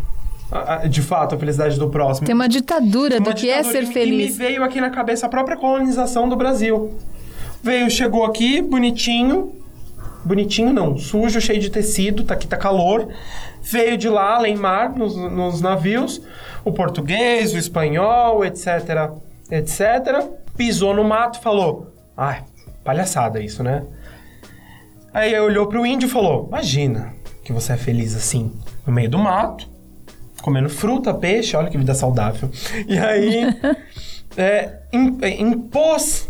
de 0.90 1.02
fato, 1.02 1.36
a 1.36 1.38
felicidade 1.38 1.80
do 1.80 1.90
próximo. 1.90 2.26
Tem 2.26 2.36
uma 2.36 2.48
ditadura 2.48 3.18
uma 3.18 3.32
do 3.32 3.36
que 3.36 3.50
é 3.50 3.64
ser 3.64 3.86
feliz. 3.88 4.36
E 4.36 4.40
me 4.40 4.48
veio 4.48 4.64
aqui 4.64 4.80
na 4.80 4.90
cabeça 4.90 5.26
a 5.26 5.30
própria 5.30 5.58
colonização 5.58 6.28
do 6.28 6.36
Brasil. 6.36 6.98
Veio, 7.62 7.90
chegou 7.90 8.26
aqui, 8.26 8.62
bonitinho. 8.62 9.54
Bonitinho 10.26 10.72
não, 10.72 10.98
sujo, 10.98 11.42
cheio 11.42 11.60
de 11.60 11.70
tecido, 11.70 12.24
tá 12.24 12.34
aqui 12.34 12.48
tá 12.48 12.56
calor. 12.56 13.10
Veio 13.62 13.98
de 13.98 14.08
lá, 14.08 14.36
além 14.36 14.56
mar, 14.56 14.96
nos, 14.96 15.16
nos 15.16 15.62
navios. 15.62 16.22
O 16.64 16.72
português, 16.72 17.54
o 17.54 17.58
espanhol, 17.58 18.46
etc, 18.46 19.12
etc. 19.52 20.30
Pisou 20.56 20.94
no 20.94 21.04
mato 21.04 21.40
e 21.40 21.44
falou... 21.44 21.94
Ai, 22.16 22.44
palhaçada 22.84 23.42
isso, 23.42 23.64
né? 23.64 23.84
Aí 25.14 25.40
olhou 25.40 25.68
pro 25.68 25.86
índio 25.86 26.08
e 26.08 26.10
falou: 26.10 26.48
Imagina 26.48 27.14
que 27.44 27.54
você 27.54 27.74
é 27.74 27.78
feliz 27.78 28.16
assim, 28.16 28.52
no 28.86 28.92
meio 28.92 29.10
do 29.10 29.20
mato, 29.20 29.70
comendo 30.44 30.70
fruta, 30.70 31.14
peixe, 31.14 31.56
olha 31.56 31.70
que 31.70 31.78
vida 31.78 31.94
saudável. 31.96 32.52
E 32.86 32.98
aí 32.98 33.46
é, 34.36 34.80
é, 35.22 35.42
impôs 35.42 36.28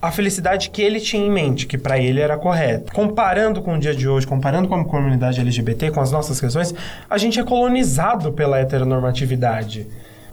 a 0.00 0.10
felicidade 0.12 0.70
que 0.70 0.80
ele 0.80 1.00
tinha 1.00 1.24
em 1.24 1.30
mente, 1.30 1.66
que 1.66 1.76
para 1.76 1.98
ele 1.98 2.20
era 2.20 2.38
correta. 2.38 2.92
Comparando 2.92 3.60
com 3.60 3.74
o 3.74 3.78
dia 3.78 3.94
de 3.94 4.08
hoje, 4.08 4.26
comparando 4.26 4.68
com 4.68 4.76
a 4.76 4.84
comunidade 4.84 5.40
LGBT, 5.40 5.90
com 5.90 6.00
as 6.00 6.12
nossas 6.12 6.40
questões, 6.40 6.72
a 7.10 7.18
gente 7.18 7.40
é 7.40 7.44
colonizado 7.44 8.32
pela 8.32 8.58
heteronormatividade. 8.58 9.86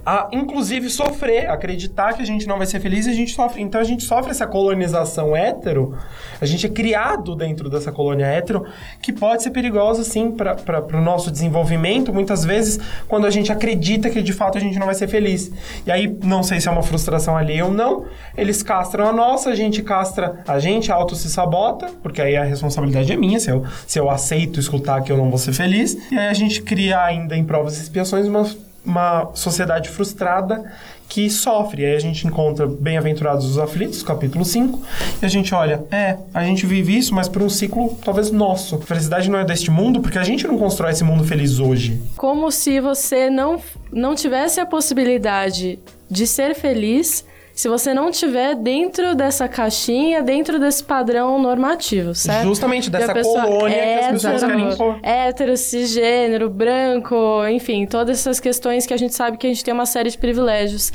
A 0.06 0.30
inclusive 0.32 0.90
sofrer, 0.90 1.50
acreditar 1.50 2.14
que 2.14 2.22
a 2.22 2.26
gente 2.26 2.48
não 2.48 2.58
vai 2.58 2.66
ser 2.66 2.80
feliz 2.80 3.06
e 3.06 3.10
a 3.10 3.14
gente 3.14 3.34
sofre. 3.34 3.62
Então 3.62 3.80
a 3.80 3.84
gente 3.84 4.04
sofre 4.04 4.32
essa 4.32 4.48
colonização 4.48 5.36
hétero, 5.36 5.98
a 6.42 6.46
gente 6.46 6.66
é 6.66 6.70
criado 6.70 7.36
dentro 7.36 7.70
dessa 7.70 7.92
colônia 7.92 8.26
hétero, 8.26 8.66
que 9.02 9.12
pode 9.12 9.44
ser 9.44 9.52
perigosa 9.52 10.04
sim 10.04 10.32
para 10.32 10.86
o 10.94 11.02
nosso 11.02 11.32
desenvolvimento, 11.32 12.14
muitas 12.14 12.44
vezes, 12.44 12.80
quando 13.08 13.26
a 13.26 13.30
gente 13.30 13.52
acredita 13.52 14.10
que 14.10 14.22
de 14.22 14.34
fato 14.34 14.58
a 14.58 14.62
gente 14.62 14.78
não 14.80 14.86
vai 14.86 14.96
ser 14.96 15.08
feliz. 15.08 15.52
E 15.86 15.92
aí, 15.92 16.08
não 16.24 16.44
sei 16.44 16.60
se 16.60 16.68
é 16.68 16.72
uma 16.72 16.84
frustração 16.84 17.36
ali 17.36 17.62
ou 17.62 17.72
não, 17.72 18.06
eles 18.38 18.64
castram 18.64 19.08
a 19.08 19.14
nossa, 19.14 19.50
a 19.50 19.56
gente 19.56 19.82
castra 19.84 20.44
a 20.48 20.60
gente, 20.60 20.92
auto 20.92 21.16
se 21.16 21.30
sabota, 21.30 21.88
porque 22.02 22.22
aí 22.22 22.36
a 22.36 22.44
responsabilidade 22.44 23.12
é 23.12 23.18
minha, 23.18 23.40
se 23.40 23.50
eu, 23.50 23.66
se 23.86 24.00
eu 24.00 24.10
aceito 24.10 24.60
escutar 24.60 25.02
que 25.02 25.12
eu 25.12 25.18
não 25.18 25.30
vou 25.30 25.38
ser 25.38 25.54
feliz. 25.54 25.98
E 26.12 26.18
aí 26.18 26.28
a 26.28 26.34
gente 26.34 26.62
cria 26.62 27.04
ainda 27.04 27.36
em 27.36 27.44
provas 27.44 27.78
e 27.78 27.82
expiações 27.82 28.28
uma 28.28 28.50
uma 28.86 29.30
sociedade 29.34 29.90
frustrada 29.90 30.72
que 31.08 31.30
sofre. 31.30 31.86
Aí 31.86 31.96
a 31.96 32.00
gente 32.00 32.26
encontra 32.28 32.68
Bem-aventurados 32.68 33.46
os 33.46 33.58
aflitos, 33.58 34.04
capítulo 34.04 34.46
5, 34.46 34.80
e 35.22 35.26
a 35.26 35.28
gente 35.28 35.54
olha, 35.56 35.84
é, 35.92 36.18
a 36.34 36.44
gente 36.44 36.66
vive 36.66 36.96
isso, 36.96 37.14
mas 37.14 37.28
por 37.28 37.42
um 37.42 37.50
ciclo 37.50 37.98
talvez 38.06 38.32
nosso. 38.32 38.76
A 38.76 38.80
felicidade 38.80 39.30
não 39.30 39.40
é 39.40 39.44
deste 39.44 39.72
mundo, 39.72 40.02
porque 40.02 40.20
a 40.20 40.24
gente 40.24 40.48
não 40.48 40.58
constrói 40.58 40.92
esse 40.92 41.04
mundo 41.04 41.24
feliz 41.24 41.60
hoje. 41.60 42.02
Como 42.16 42.52
se 42.52 42.80
você 42.80 43.30
não, 43.30 43.60
não 43.92 44.14
tivesse 44.14 44.60
a 44.60 44.66
possibilidade 44.66 45.80
de 46.10 46.28
ser 46.28 46.54
feliz 46.56 47.26
se 47.60 47.68
você 47.68 47.94
não 47.94 48.10
tiver 48.10 48.56
dentro 48.56 49.14
dessa 49.14 49.46
caixinha, 49.46 50.24
dentro 50.24 50.58
desse 50.62 50.82
padrão 50.82 51.38
normativo, 51.42 52.16
certo? 52.16 52.48
Justamente 52.48 52.90
dessa 52.90 53.14
colônia 53.14 53.76
é, 53.76 53.98
que 53.98 54.06
as 54.06 54.12
pessoas 54.14 54.44
querem 54.46 54.70
impor. 54.72 55.00
Hétero, 55.04 55.58
cisgênero, 55.58 56.50
branco, 56.50 57.46
enfim, 57.52 57.86
todas 57.86 58.18
essas 58.18 58.40
questões 58.40 58.86
que 58.86 58.94
a 58.94 58.98
gente 58.98 59.14
sabe 59.14 59.36
que 59.38 59.46
a 59.46 59.50
gente 59.50 59.62
tem 59.62 59.74
uma 59.74 59.86
série 59.86 60.10
de 60.10 60.18
privilégios 60.18 60.94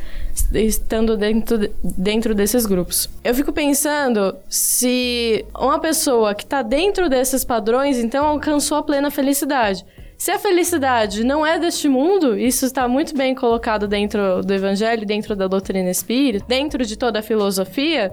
estando 0.55 1.19
dentro, 1.19 1.71
dentro 1.85 2.35
desses 2.35 2.65
grupos. 2.65 3.11
Eu 3.23 3.35
fico 3.35 3.53
pensando 3.53 4.35
se 4.49 5.45
uma 5.55 5.79
pessoa 5.79 6.35
que 6.35 6.45
está 6.45 6.63
dentro 6.63 7.11
desses 7.11 7.45
padrões, 7.45 7.99
então 7.99 8.25
alcançou 8.25 8.79
a 8.79 8.83
plena 8.83 9.11
felicidade. 9.11 9.85
Se 10.25 10.31
a 10.31 10.39
felicidade 10.39 11.23
não 11.23 11.45
é 11.45 11.59
deste 11.59 11.87
mundo, 11.87 12.35
isso 12.35 12.65
está 12.65 12.89
muito 12.89 13.15
bem 13.15 13.35
colocado 13.35 13.87
dentro 13.87 14.41
do 14.41 14.55
evangelho, 14.55 15.05
dentro 15.05 15.37
da 15.37 15.47
doutrina 15.47 15.91
espírita, 15.91 16.47
dentro 16.49 16.83
de 16.83 16.97
toda 16.97 17.19
a 17.19 17.23
filosofia, 17.23 18.11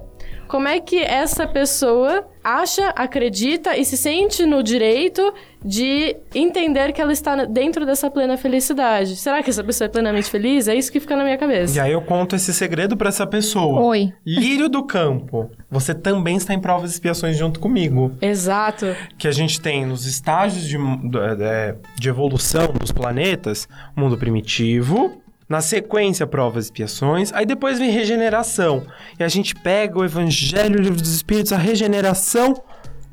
como 0.48 0.68
é 0.68 0.80
que 0.80 1.00
essa 1.00 1.48
pessoa 1.48 2.28
acha, 2.44 2.90
acredita 2.90 3.78
e 3.78 3.86
se 3.86 3.96
sente 3.96 4.46
no 4.46 4.62
direito 4.62 5.34
de 5.64 6.18
entender 6.34 6.92
que 6.92 7.00
ela 7.00 7.14
está 7.14 7.46
dentro 7.46 7.86
dessa 7.86 8.10
plena 8.10 8.36
felicidade. 8.36 9.16
Será 9.16 9.44
que 9.44 9.50
essa 9.50 9.64
pessoa 9.64 9.86
é 9.86 9.90
plenamente 9.90 10.30
feliz? 10.30 10.68
É 10.68 10.76
isso 10.76 10.92
que 10.92 11.00
fica 11.00 11.16
na 11.16 11.24
minha 11.24 11.38
cabeça. 11.38 11.78
E 11.78 11.80
aí 11.80 11.92
eu 11.92 12.02
conto 12.02 12.36
esse 12.36 12.54
segredo 12.54 12.98
para 12.98 13.10
essa 13.10 13.26
pessoa. 13.28 13.80
Oi. 13.82 14.12
Lírio 14.26 14.68
do 14.68 14.84
campo. 14.84 15.50
Você 15.70 15.94
também 15.94 16.36
está 16.36 16.54
em 16.54 16.60
provas 16.60 16.92
e 16.92 16.96
expiações 16.96 17.38
junto 17.38 17.60
comigo. 17.60 18.12
Exato. 18.22 18.88
Que 19.18 19.28
a 19.28 19.32
gente 19.32 19.62
tem 19.62 19.86
nos 19.86 20.06
estágios 20.06 20.68
de, 20.68 20.78
de, 20.78 21.76
de 21.98 22.10
evolução 22.10 22.74
dos 22.80 22.92
planetas, 22.92 23.70
mundo 23.96 24.18
primitivo, 24.18 25.21
na 25.52 25.60
sequência, 25.60 26.26
provas 26.26 26.64
e 26.64 26.68
expiações. 26.68 27.34
Aí 27.34 27.46
depois 27.46 27.78
vem 27.78 27.92
regeneração. 27.92 28.86
E 29.20 29.24
a 29.24 29.28
gente 29.28 29.54
pega 29.54 30.00
o 30.00 30.06
Evangelho, 30.06 30.80
o 30.80 30.82
Livro 30.82 31.02
dos 31.02 31.14
Espíritos, 31.14 31.52
a 31.52 31.58
regeneração. 31.58 32.64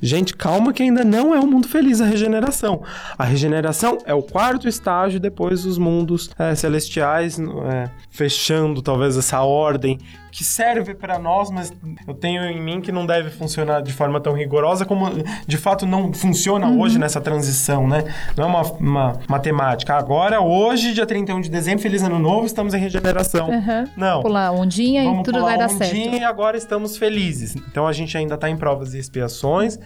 Gente, 0.01 0.37
calma 0.37 0.73
que 0.73 0.81
ainda 0.81 1.05
não 1.05 1.35
é 1.35 1.41
o 1.41 1.43
um 1.43 1.47
mundo 1.49 1.67
feliz 1.67 2.01
a 2.01 2.07
regeneração. 2.07 2.85
A 3.19 3.25
regeneração 3.25 3.99
é 4.07 4.15
o 4.15 4.23
quarto 4.23 4.69
estágio 4.69 5.19
depois 5.19 5.65
dos 5.65 5.79
mundos 5.79 6.31
é, 6.39 6.55
celestiais, 6.55 7.41
é, 7.41 7.91
fechando 8.09 8.81
talvez 8.81 9.17
essa 9.17 9.43
ordem 9.43 9.99
que 10.31 10.45
serve 10.45 10.95
para 10.95 11.19
nós, 11.19 11.51
mas 11.51 11.73
eu 12.07 12.15
tenho 12.15 12.43
em 12.45 12.61
mim 12.61 12.81
que 12.81 12.93
não 12.93 13.07
deve 13.07 13.31
funcionar 13.31 13.81
de 13.83 13.93
forma 13.93 14.21
tão 14.21 14.33
rigorosa 14.33 14.85
como 14.85 15.07
de 15.47 15.57
fato 15.57 15.87
não 15.87 16.13
funciona 16.13 16.67
uhum. 16.67 16.81
hoje 16.81 16.99
nessa 16.99 17.21
transição, 17.21 17.87
né? 17.87 18.05
Não 18.37 18.45
é 18.45 18.47
uma, 18.47 18.63
uma, 18.63 19.21
matemática. 19.29 19.95
Agora, 19.95 20.41
hoje, 20.41 20.93
dia 20.93 21.07
31 21.07 21.41
de 21.41 21.51
dezembro, 21.51 21.83
feliz 21.83 22.03
ano 22.03 22.19
novo, 22.19 22.47
estamos 22.47 22.75
em 22.75 22.79
regeneração. 22.79 23.49
Uhum. 23.49 23.85
Não. 23.97 24.23
Pular 24.23 24.53
ondinha 24.53 25.05
Vamos 25.05 25.21
e 25.21 25.23
tudo 25.25 25.41
vai 25.43 25.59
dar 25.59 25.69
certo. 25.69 25.95
e 25.95 26.25
agora 26.25 26.57
estamos 26.57 26.97
felizes. 26.97 27.55
Então 27.57 27.87
a 27.87 27.93
gente 27.93 28.17
ainda 28.17 28.35
está 28.35 28.49
em 28.49 28.57
provas 28.57 28.95
e 28.95 28.99
expiações 28.99 29.79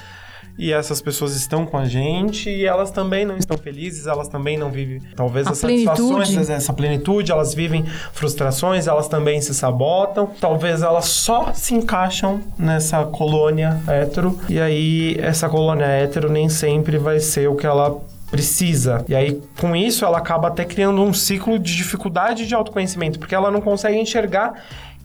e 0.59 0.73
essas 0.73 1.01
pessoas 1.01 1.35
estão 1.35 1.65
com 1.65 1.77
a 1.77 1.85
gente 1.85 2.51
e 2.51 2.65
elas 2.65 2.91
também 2.91 3.25
não 3.25 3.37
estão 3.37 3.57
felizes, 3.57 4.07
elas 4.07 4.29
também 4.29 4.57
não 4.57 4.71
vivem 4.71 5.01
talvez 5.17 5.47
a 5.47 5.51
as 5.51 5.61
plenitude. 5.61 5.97
satisfações, 5.97 6.51
essa 6.51 6.73
plenitude, 6.73 7.33
elas 7.33 7.55
vivem 7.55 7.85
frustrações, 8.13 8.87
elas 8.87 9.09
também 9.09 9.41
se 9.41 9.55
sabotam, 9.55 10.31
talvez 10.41 10.83
elas 10.83 11.07
só 11.07 11.53
se 11.53 11.75
encaixam 11.75 12.41
nessa 12.59 13.05
colônia 13.05 13.81
hétero 13.87 14.39
e 14.49 14.61
aí 14.61 15.17
essa 15.19 15.49
colônia 15.49 15.87
hétero 15.87 16.31
nem 16.31 16.49
sempre 16.49 16.99
vai 16.99 17.19
ser 17.21 17.49
o 17.49 17.57
que 17.57 17.67
ela 17.67 18.01
precisa. 18.31 19.05
E 19.07 19.15
aí, 19.15 19.43
com 19.61 19.77
isso, 19.77 20.07
ela 20.07 20.17
acaba 20.17 20.49
até 20.49 20.65
criando 20.65 21.03
um 21.03 21.13
ciclo 21.13 21.59
de 21.59 21.77
dificuldade 21.77 22.47
de 22.47 22.55
autoconhecimento, 22.55 23.19
porque 23.19 23.35
ela 23.35 23.51
não 23.51 23.61
consegue 23.61 23.99
enxergar 23.99 24.55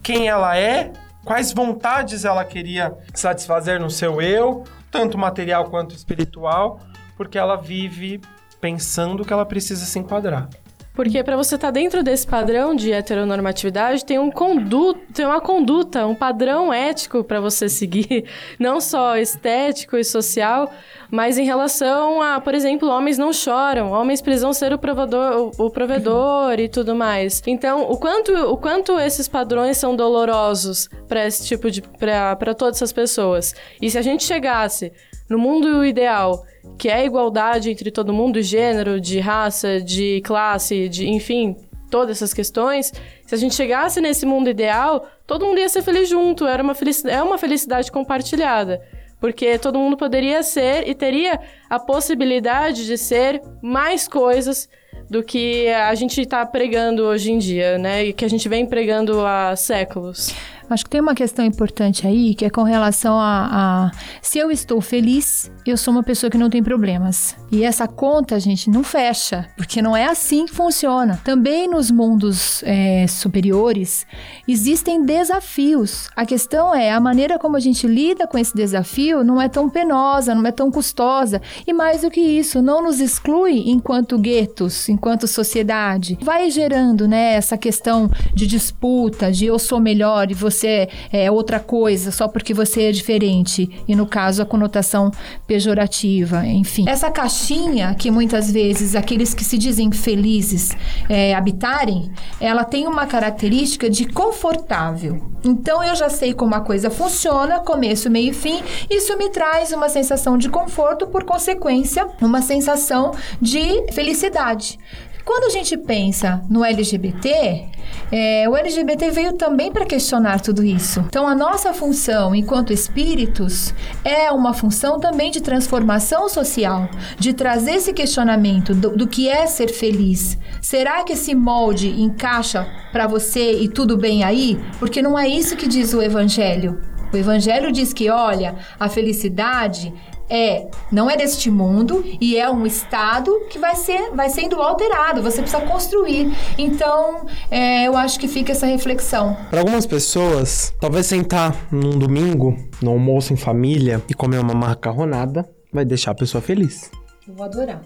quem 0.02 0.30
ela 0.30 0.58
é, 0.58 0.92
quais 1.26 1.52
vontades 1.52 2.24
ela 2.24 2.46
queria 2.46 2.94
satisfazer 3.14 3.82
no 3.82 3.90
seu 3.90 4.22
eu, 4.22 4.64
tanto 4.92 5.18
material 5.18 5.70
quanto 5.70 5.96
espiritual, 5.96 6.80
porque 7.16 7.38
ela 7.38 7.56
vive 7.56 8.22
pensando 8.60 9.24
que 9.26 9.34
ela 9.34 9.46
precisa 9.46 9.86
se 9.86 10.00
enquadrar. 10.00 10.50
Porque 10.98 11.24
para 11.24 11.38
você 11.38 11.54
estar 11.54 11.68
tá 11.68 11.72
dentro 11.72 12.02
desse 12.02 12.26
padrão 12.26 12.74
de 12.74 12.92
heteronormatividade, 12.92 14.04
tem, 14.04 14.18
um 14.18 14.32
conduto, 14.32 15.00
tem 15.14 15.28
uma 15.28 15.40
conduta, 15.40 16.08
um 16.08 16.16
padrão 16.16 16.74
ético 16.74 17.24
para 17.24 17.40
você 17.40 17.70
seguir, 17.70 18.26
não 18.58 18.82
só 18.82 19.16
estético 19.16 19.96
e 19.96 20.04
social, 20.04 20.72
mas 21.12 21.38
em 21.38 21.46
relação 21.46 22.20
a, 22.20 22.42
por 22.42 22.56
exemplo, 22.56 22.90
homens 22.90 23.16
não 23.16 23.32
choram, 23.32 23.92
homens 23.92 24.24
precisam 24.24 24.52
ser 24.54 24.74
o 24.74 24.80
provedor, 24.80 25.52
o, 25.60 25.66
o 25.66 25.70
provedor 25.70 26.60
e 26.60 26.68
tudo 26.68 26.96
mais. 26.96 27.44
Então, 27.46 27.84
o 27.92 27.98
quanto, 28.00 28.34
o 28.34 28.58
quanto 28.58 29.00
esses 29.00 29.28
padrões 29.28 29.78
são 29.78 29.96
dolorosos 29.96 30.90
para 31.08 31.28
esse 31.28 31.46
tipo 31.46 31.70
de 31.70 31.84
para 31.84 32.56
todas 32.56 32.78
essas 32.78 32.92
pessoas. 32.92 33.54
E 33.80 33.92
se 33.92 34.00
a 34.00 34.02
gente 34.02 34.24
chegasse 34.24 34.92
no 35.30 35.38
mundo 35.38 35.84
ideal 35.86 36.44
que 36.78 36.90
é 36.90 37.06
igualdade 37.06 37.72
entre 37.72 37.92
todo 37.92 38.14
mundo, 38.14 38.42
gênero, 38.42 39.00
de 39.00 39.20
raça, 39.20 39.82
de 39.82 40.22
classe, 40.24 40.88
de 40.90 41.08
enfim, 41.08 41.56
todas 41.90 42.18
essas 42.18 42.34
questões, 42.34 42.94
se 43.26 43.34
a 43.34 43.38
gente 43.38 43.56
chegasse 43.56 44.02
nesse 44.02 44.26
mundo 44.26 44.50
ideal, 44.50 45.08
todo 45.26 45.46
mundo 45.46 45.60
ia 45.60 45.70
ser 45.70 45.82
feliz 45.82 46.10
junto, 46.10 46.46
era 46.46 46.62
uma 46.62 46.76
é 47.10 47.22
uma 47.22 47.38
felicidade 47.38 47.92
compartilhada. 47.92 48.82
Porque 49.20 49.58
todo 49.58 49.80
mundo 49.80 49.98
poderia 49.98 50.44
ser 50.44 50.88
e 50.88 50.94
teria 50.94 51.40
a 51.68 51.80
possibilidade 51.80 52.86
de 52.86 52.98
ser 53.00 53.42
mais 53.64 54.08
coisas 54.08 54.70
do 55.10 55.24
que 55.24 55.68
a 55.70 55.96
gente 55.96 56.22
está 56.22 56.46
pregando 56.46 57.04
hoje 57.04 57.32
em 57.32 57.40
dia, 57.40 57.80
né? 57.80 58.06
E 58.06 58.14
que 58.14 58.24
a 58.24 58.30
gente 58.30 58.48
vem 58.48 58.66
pregando 58.66 59.26
há 59.26 59.56
séculos. 59.56 60.36
Acho 60.70 60.84
que 60.84 60.90
tem 60.90 61.02
uma 61.02 61.16
questão 61.16 61.46
importante 61.46 62.06
aí, 62.06 62.36
que 62.36 62.44
é 62.44 62.50
com 62.50 62.64
relação 62.64 63.18
a, 63.18 63.50
a, 63.52 63.92
se 64.22 64.38
eu 64.38 64.52
estou 64.52 64.82
feliz, 64.82 65.50
eu 65.66 65.78
sou 65.78 65.94
uma 65.94 66.04
pessoa 66.04 66.30
que 66.30 66.38
não 66.38 66.50
tem 66.50 66.62
problemas. 66.62 67.36
E 67.52 67.64
essa 67.64 67.88
conta, 67.88 68.40
gente, 68.40 68.70
não 68.70 68.84
fecha, 68.84 69.48
porque 69.56 69.82
não 69.82 69.96
é 69.96 70.06
assim 70.06 70.46
que 70.46 70.54
funciona. 70.54 71.20
Também 71.24 71.70
nos 71.70 71.90
mundos 71.90 72.62
é, 72.64 73.08
superiores 73.08 74.06
existem 74.48 75.06
desafios. 75.06 76.10
A 76.16 76.26
questão 76.26 76.76
é 76.76 76.92
a 76.92 77.00
maneira 77.00 77.40
como 77.40 77.56
a 77.56 77.60
gente 77.60 77.88
lida 77.88 78.28
com 78.28 78.38
esse 78.38 78.54
desafio 78.54 79.24
não 79.24 79.42
é 79.42 79.48
tão 79.48 79.70
penosa, 79.70 80.36
não 80.36 80.46
é 80.46 80.52
tão 80.52 80.70
custosa. 80.70 81.42
E 81.66 81.72
mais 81.72 82.02
do 82.02 82.12
que 82.12 82.20
isso, 82.20 82.62
não 82.62 82.82
nos 82.82 83.00
exclui 83.00 83.64
enquanto 83.68 84.18
guetos, 84.18 84.90
enquanto 84.90 85.28
sociedade. 85.28 86.18
Vai 86.22 86.50
gerando, 86.50 87.08
né, 87.08 87.34
essa 87.36 87.58
questão 87.58 88.10
de 88.34 88.46
disputa, 88.48 89.32
de 89.32 89.46
eu 89.46 89.58
sou 89.58 89.80
melhor 89.80 90.30
e 90.32 90.34
você 90.34 90.57
você 90.58 90.90
é 91.12 91.30
outra 91.30 91.60
coisa 91.60 92.12
só 92.12 92.28
porque 92.28 92.54
você 92.54 92.84
é 92.84 92.92
diferente. 92.92 93.70
E 93.88 93.96
no 93.96 94.06
caso, 94.06 94.42
a 94.42 94.46
conotação 94.46 95.12
pejorativa, 95.46 96.46
enfim. 96.46 96.86
Essa 96.88 97.10
caixinha 97.12 97.94
que 97.96 98.10
muitas 98.10 98.52
vezes 98.52 98.96
aqueles 98.96 99.34
que 99.34 99.44
se 99.44 99.58
dizem 99.58 99.92
felizes 99.92 100.72
é, 101.08 101.36
habitarem, 101.36 102.12
ela 102.40 102.64
tem 102.64 102.88
uma 102.88 103.06
característica 103.06 103.90
de 103.90 104.06
confortável. 104.06 105.22
Então 105.44 105.84
eu 105.84 105.96
já 105.96 106.10
sei 106.10 106.34
como 106.34 106.56
a 106.56 106.62
coisa 106.62 106.90
funciona, 106.90 107.60
começo, 107.60 108.10
meio 108.10 108.32
e 108.32 108.34
fim. 108.34 108.62
Isso 108.90 109.18
me 109.18 109.30
traz 109.30 109.72
uma 109.72 109.88
sensação 109.88 110.38
de 110.38 110.50
conforto, 110.50 111.08
por 111.08 111.24
consequência, 111.24 112.08
uma 112.22 112.42
sensação 112.42 113.12
de 113.42 113.92
felicidade. 113.94 114.80
Quando 115.28 115.44
a 115.44 115.50
gente 115.50 115.76
pensa 115.76 116.42
no 116.50 116.64
LGBT, 116.64 117.66
é, 118.10 118.48
o 118.48 118.56
LGBT 118.56 119.12
veio 119.12 119.34
também 119.34 119.70
para 119.70 119.86
questionar 119.86 120.40
tudo 120.40 120.64
isso. 120.64 121.02
Então, 121.02 121.28
a 121.28 121.36
nossa 121.36 121.74
função 121.74 122.34
enquanto 122.34 122.72
espíritos 122.72 123.74
é 124.06 124.32
uma 124.32 124.54
função 124.54 125.02
também 125.02 125.30
de 125.30 125.42
transformação 125.42 126.30
social, 126.30 126.90
de 127.20 127.34
trazer 127.34 127.72
esse 127.72 127.92
questionamento 127.92 128.74
do, 128.74 128.96
do 128.96 129.06
que 129.06 129.28
é 129.28 129.46
ser 129.48 129.68
feliz. 129.68 130.38
Será 130.62 131.04
que 131.04 131.12
esse 131.12 131.36
molde 131.36 131.90
encaixa 132.02 132.66
para 132.94 133.06
você 133.06 133.52
e 133.60 133.68
tudo 133.68 133.98
bem 133.98 134.24
aí? 134.24 134.58
Porque 134.80 135.02
não 135.02 135.20
é 135.20 135.28
isso 135.28 135.58
que 135.58 135.68
diz 135.68 135.94
o 135.94 136.02
Evangelho. 136.02 136.80
O 137.12 137.18
Evangelho 137.18 137.70
diz 137.70 137.92
que, 137.92 138.10
olha, 138.10 138.56
a 138.80 138.88
felicidade 138.88 139.94
é 140.30 140.68
não 140.92 141.10
é 141.10 141.16
deste 141.16 141.50
mundo 141.50 142.04
e 142.20 142.38
é 142.38 142.50
um 142.50 142.66
estado 142.66 143.32
que 143.50 143.58
vai 143.58 143.76
ser 143.76 144.12
vai 144.12 144.30
sendo 144.30 144.62
alterado 144.62 145.22
você 145.22 145.42
precisa 145.42 145.62
construir 145.66 146.34
então 146.58 147.26
é, 147.50 147.88
eu 147.88 147.96
acho 147.96 148.20
que 148.20 148.28
fica 148.28 148.52
essa 148.52 148.66
reflexão 148.66 149.38
para 149.50 149.60
algumas 149.60 149.86
pessoas 149.86 150.74
talvez 150.80 151.06
sentar 151.06 151.56
num 151.72 151.98
domingo 151.98 152.58
no 152.82 152.92
almoço 152.92 153.34
em 153.34 153.38
família 153.38 154.02
e 154.10 154.14
comer 154.14 154.40
uma 154.40 154.54
macarronada 154.54 155.48
vai 155.72 155.86
deixar 155.86 156.12
a 156.12 156.16
pessoa 156.16 156.42
feliz 156.42 156.92
eu 157.28 157.34
vou 157.34 157.46
adorar 157.46 157.82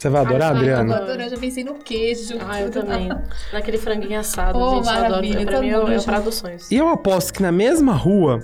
você 0.00 0.08
vai 0.08 0.22
adorar, 0.22 0.52
Ai, 0.52 0.56
Adriana? 0.56 0.80
Eu 0.80 0.86
vou 0.86 0.96
adorar, 0.96 1.28
já 1.28 1.36
pensei 1.36 1.62
no 1.62 1.74
queijo. 1.74 2.38
Ah, 2.48 2.58
eu 2.58 2.70
também. 2.70 3.10
Naquele 3.52 3.76
franguinho 3.76 4.18
assado, 4.18 4.58
oh, 4.58 4.76
gente, 4.76 4.86
maravilha, 4.86 5.34
eu 5.34 5.40
adoro. 5.42 5.46
Pra 5.46 5.60
mim 5.60 5.68
é, 5.68 5.94
é 5.94 5.98
o 5.98 6.02
prato 6.02 6.24
dos 6.24 6.36
sonhos. 6.36 6.70
E 6.70 6.76
eu 6.76 6.88
aposto 6.88 7.34
que 7.34 7.42
na 7.42 7.52
mesma 7.52 7.92
rua 7.92 8.40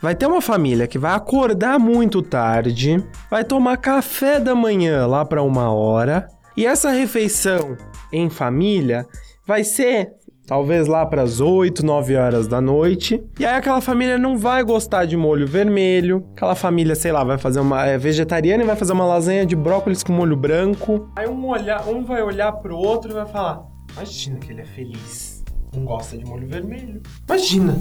Vai 0.00 0.14
ter 0.14 0.26
uma 0.26 0.40
família 0.40 0.86
que 0.86 0.98
vai 0.98 1.14
acordar 1.14 1.78
muito 1.78 2.22
tarde, 2.22 3.02
vai 3.30 3.44
tomar 3.44 3.76
café 3.76 4.38
da 4.38 4.54
manhã 4.54 5.06
lá 5.06 5.24
para 5.24 5.42
uma 5.42 5.72
hora, 5.72 6.28
e 6.56 6.66
essa 6.66 6.90
refeição 6.90 7.76
em 8.12 8.28
família 8.28 9.06
vai 9.46 9.64
ser 9.64 10.12
talvez 10.48 10.86
lá 10.88 11.04
para 11.04 11.22
as 11.22 11.40
8, 11.40 11.84
9 11.84 12.16
horas 12.16 12.48
da 12.48 12.60
noite. 12.60 13.22
E 13.38 13.44
aí 13.44 13.54
aquela 13.54 13.82
família 13.82 14.18
não 14.18 14.36
vai 14.36 14.64
gostar 14.64 15.04
de 15.04 15.16
molho 15.16 15.46
vermelho. 15.46 16.26
Aquela 16.32 16.54
família, 16.54 16.94
sei 16.94 17.12
lá, 17.12 17.22
vai 17.22 17.36
fazer 17.36 17.60
uma 17.60 17.84
é 17.84 17.98
vegetariana 17.98 18.62
e 18.62 18.66
vai 18.66 18.74
fazer 18.74 18.94
uma 18.94 19.04
lasanha 19.04 19.44
de 19.44 19.54
brócolis 19.54 20.02
com 20.02 20.12
molho 20.12 20.36
branco. 20.36 21.08
Aí 21.16 21.28
um 21.28 21.46
olhar, 21.46 21.86
um 21.86 22.02
vai 22.02 22.22
olhar 22.22 22.50
pro 22.52 22.76
outro 22.76 23.10
e 23.10 23.14
vai 23.14 23.26
falar: 23.26 23.62
"Imagina 23.92 24.38
que 24.38 24.50
ele 24.50 24.62
é 24.62 24.64
feliz. 24.64 25.44
Não 25.74 25.84
gosta 25.84 26.16
de 26.16 26.24
molho 26.24 26.48
vermelho. 26.48 27.02
Imagina. 27.28 27.76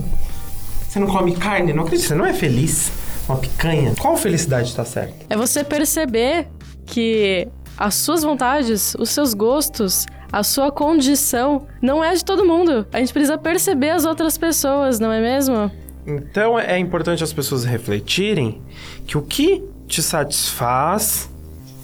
Você 0.98 1.02
não 1.02 1.08
come 1.08 1.36
carne? 1.36 1.74
Não 1.74 1.84
acredito. 1.84 2.08
Você 2.08 2.16
não 2.16 2.26
é 2.26 2.34
feliz? 2.34 2.92
Uma 3.30 3.38
picanha? 3.38 3.94
Qual 4.00 4.18
felicidade 4.18 4.70
está 4.70 4.84
certa? 4.84 5.14
É 5.30 5.38
você 5.38 5.64
perceber 5.64 6.48
que 6.88 7.48
as 7.78 7.94
suas 7.94 8.24
vontades, 8.24 8.96
os 8.98 9.12
seus 9.12 9.36
gostos, 9.36 10.08
a 10.32 10.42
sua 10.42 10.72
condição 10.72 11.68
não 11.84 12.04
é 12.04 12.16
de 12.16 12.26
todo 12.26 12.44
mundo. 12.44 12.88
A 12.92 12.98
gente 12.98 13.14
precisa 13.14 13.38
perceber 13.38 13.92
as 13.92 14.06
outras 14.06 14.40
pessoas, 14.40 15.00
não 15.00 15.12
é 15.12 15.22
mesmo? 15.22 15.70
Então 16.08 16.58
é 16.58 16.80
importante 16.80 17.24
as 17.24 17.32
pessoas 17.32 17.64
refletirem 17.64 18.60
que 19.06 19.20
o 19.20 19.22
que 19.22 19.64
te 19.88 20.02
satisfaz 20.02 21.30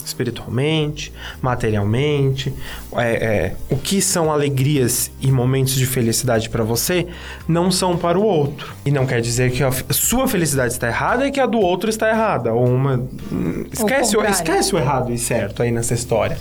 espiritualmente, 0.06 1.14
materialmente, 1.42 2.54
é, 2.96 3.12
é, 3.12 3.56
o 3.70 3.78
que 3.78 4.02
são 4.02 4.32
alegrias 4.32 5.12
e 5.22 5.32
momentos 5.32 5.76
de 5.76 5.86
felicidade 5.86 6.50
para 6.50 6.64
você 6.64 7.08
não 7.48 7.72
são 7.72 7.98
para 7.98 8.18
o 8.18 8.24
outro. 8.24 8.74
E 8.86 8.92
não 8.92 9.06
quer 9.06 9.22
dizer 9.22 9.52
que 9.52 9.64
a 9.64 9.72
sua 9.92 10.28
felicidade 10.28 10.74
está 10.74 10.88
errada 10.88 11.28
e 11.28 11.32
que 11.32 11.40
a 11.40 11.46
do 11.46 11.60
outro 11.60 11.90
está 11.90 12.10
errada. 12.10 12.54
Ou 12.54 12.68
uma. 12.68 12.96
Hum, 13.32 13.66
esquece, 13.72 14.18
o, 14.18 14.24
esquece 14.26 14.76
o 14.76 14.78
errado 14.78 15.12
e 15.12 15.18
certo 15.18 15.64
aí 15.64 15.72
nessa 15.72 15.94
história. 15.94 16.38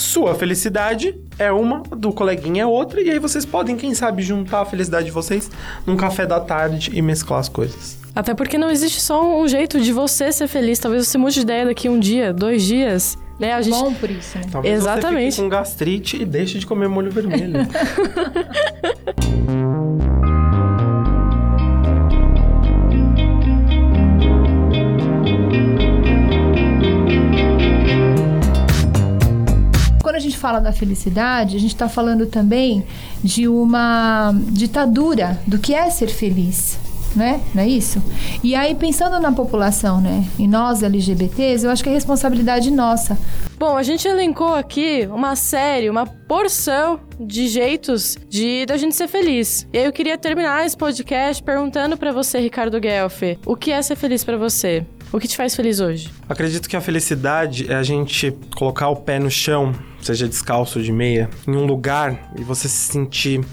Sua 0.00 0.34
felicidade 0.34 1.14
é 1.38 1.52
uma, 1.52 1.82
do 1.82 2.10
coleguinha 2.10 2.62
é 2.62 2.66
outra, 2.66 3.02
e 3.02 3.10
aí 3.10 3.18
vocês 3.18 3.44
podem, 3.44 3.76
quem 3.76 3.94
sabe, 3.94 4.22
juntar 4.22 4.62
a 4.62 4.64
felicidade 4.64 5.04
de 5.04 5.10
vocês 5.10 5.50
num 5.86 5.94
café 5.94 6.26
da 6.26 6.40
tarde 6.40 6.90
e 6.94 7.02
mesclar 7.02 7.38
as 7.38 7.50
coisas. 7.50 7.98
Até 8.16 8.32
porque 8.32 8.56
não 8.56 8.70
existe 8.70 8.98
só 8.98 9.38
um 9.38 9.46
jeito 9.46 9.78
de 9.78 9.92
você 9.92 10.32
ser 10.32 10.48
feliz. 10.48 10.78
Talvez 10.78 11.06
você 11.06 11.18
mude 11.18 11.34
de 11.34 11.40
ideia 11.42 11.66
daqui 11.66 11.86
um 11.86 12.00
dia, 12.00 12.32
dois 12.32 12.62
dias. 12.64 13.18
Né? 13.38 13.52
A 13.52 13.60
gente... 13.60 13.74
Bom 13.74 13.92
por 13.92 14.10
isso, 14.10 14.38
né? 14.38 14.44
Talvez 14.50 14.74
Exatamente. 14.74 15.32
você 15.32 15.36
fique 15.36 15.42
com 15.42 15.48
gastrite 15.50 16.16
e 16.16 16.24
deixe 16.24 16.58
de 16.58 16.66
comer 16.66 16.88
molho 16.88 17.10
vermelho. 17.10 17.58
fala 30.40 30.58
da 30.58 30.72
felicidade, 30.72 31.56
a 31.56 31.60
gente 31.60 31.74
está 31.74 31.88
falando 31.88 32.26
também 32.26 32.84
de 33.22 33.46
uma 33.46 34.34
ditadura 34.48 35.38
do 35.46 35.58
que 35.58 35.74
é 35.74 35.88
ser 35.90 36.08
feliz 36.08 36.78
né? 37.14 37.40
Não 37.54 37.62
é 37.62 37.68
isso? 37.68 38.02
E 38.42 38.54
aí, 38.54 38.74
pensando 38.74 39.18
na 39.20 39.32
população, 39.32 40.00
né? 40.00 40.24
E 40.38 40.46
nós 40.46 40.82
LGBTs, 40.82 41.64
eu 41.64 41.70
acho 41.70 41.82
que 41.82 41.88
é 41.88 41.92
responsabilidade 41.92 42.70
nossa. 42.70 43.18
Bom, 43.58 43.76
a 43.76 43.82
gente 43.82 44.06
elencou 44.06 44.54
aqui 44.54 45.08
uma 45.10 45.36
série, 45.36 45.90
uma 45.90 46.06
porção 46.06 47.00
de 47.18 47.48
jeitos 47.48 48.16
de 48.28 48.64
da 48.66 48.76
gente 48.76 48.94
ser 48.94 49.08
feliz. 49.08 49.66
E 49.72 49.78
aí 49.78 49.84
eu 49.84 49.92
queria 49.92 50.16
terminar 50.16 50.64
esse 50.64 50.76
podcast 50.76 51.42
perguntando 51.42 51.96
para 51.96 52.12
você, 52.12 52.38
Ricardo 52.38 52.80
Guelph, 52.80 53.22
o 53.44 53.56
que 53.56 53.70
é 53.70 53.82
ser 53.82 53.96
feliz 53.96 54.24
para 54.24 54.36
você? 54.36 54.86
O 55.12 55.18
que 55.18 55.26
te 55.26 55.36
faz 55.36 55.56
feliz 55.56 55.80
hoje? 55.80 56.08
Acredito 56.28 56.68
que 56.68 56.76
a 56.76 56.80
felicidade 56.80 57.70
é 57.70 57.74
a 57.74 57.82
gente 57.82 58.32
colocar 58.54 58.88
o 58.88 58.96
pé 58.96 59.18
no 59.18 59.30
chão, 59.30 59.74
seja 60.00 60.28
descalço 60.28 60.82
de 60.82 60.92
meia, 60.92 61.28
em 61.46 61.56
um 61.56 61.66
lugar 61.66 62.32
e 62.38 62.42
você 62.42 62.68
se 62.68 62.92
sentir 62.92 63.44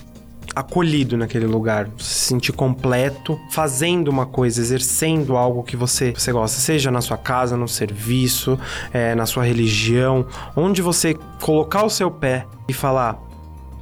acolhido 0.56 1.16
naquele 1.18 1.46
lugar, 1.46 1.88
se 2.00 2.28
sentir 2.28 2.52
completo, 2.52 3.40
fazendo 3.52 4.08
uma 4.08 4.26
coisa, 4.26 4.60
exercendo 4.60 5.38
algo 5.38 5.62
que 5.62 5.76
você, 5.76 6.12
você 6.12 6.32
gosta, 6.32 6.60
seja 6.60 6.90
na 6.90 7.00
sua 7.00 7.18
casa, 7.18 7.56
no 7.56 7.68
serviço, 7.68 8.60
é, 8.92 9.14
na 9.14 9.28
sua 9.28 9.44
religião, 9.44 10.26
onde 10.56 10.82
você 10.82 11.16
colocar 11.42 11.84
o 11.84 11.90
seu 11.90 12.10
pé 12.10 12.46
e 12.68 12.74
falar: 12.74 13.20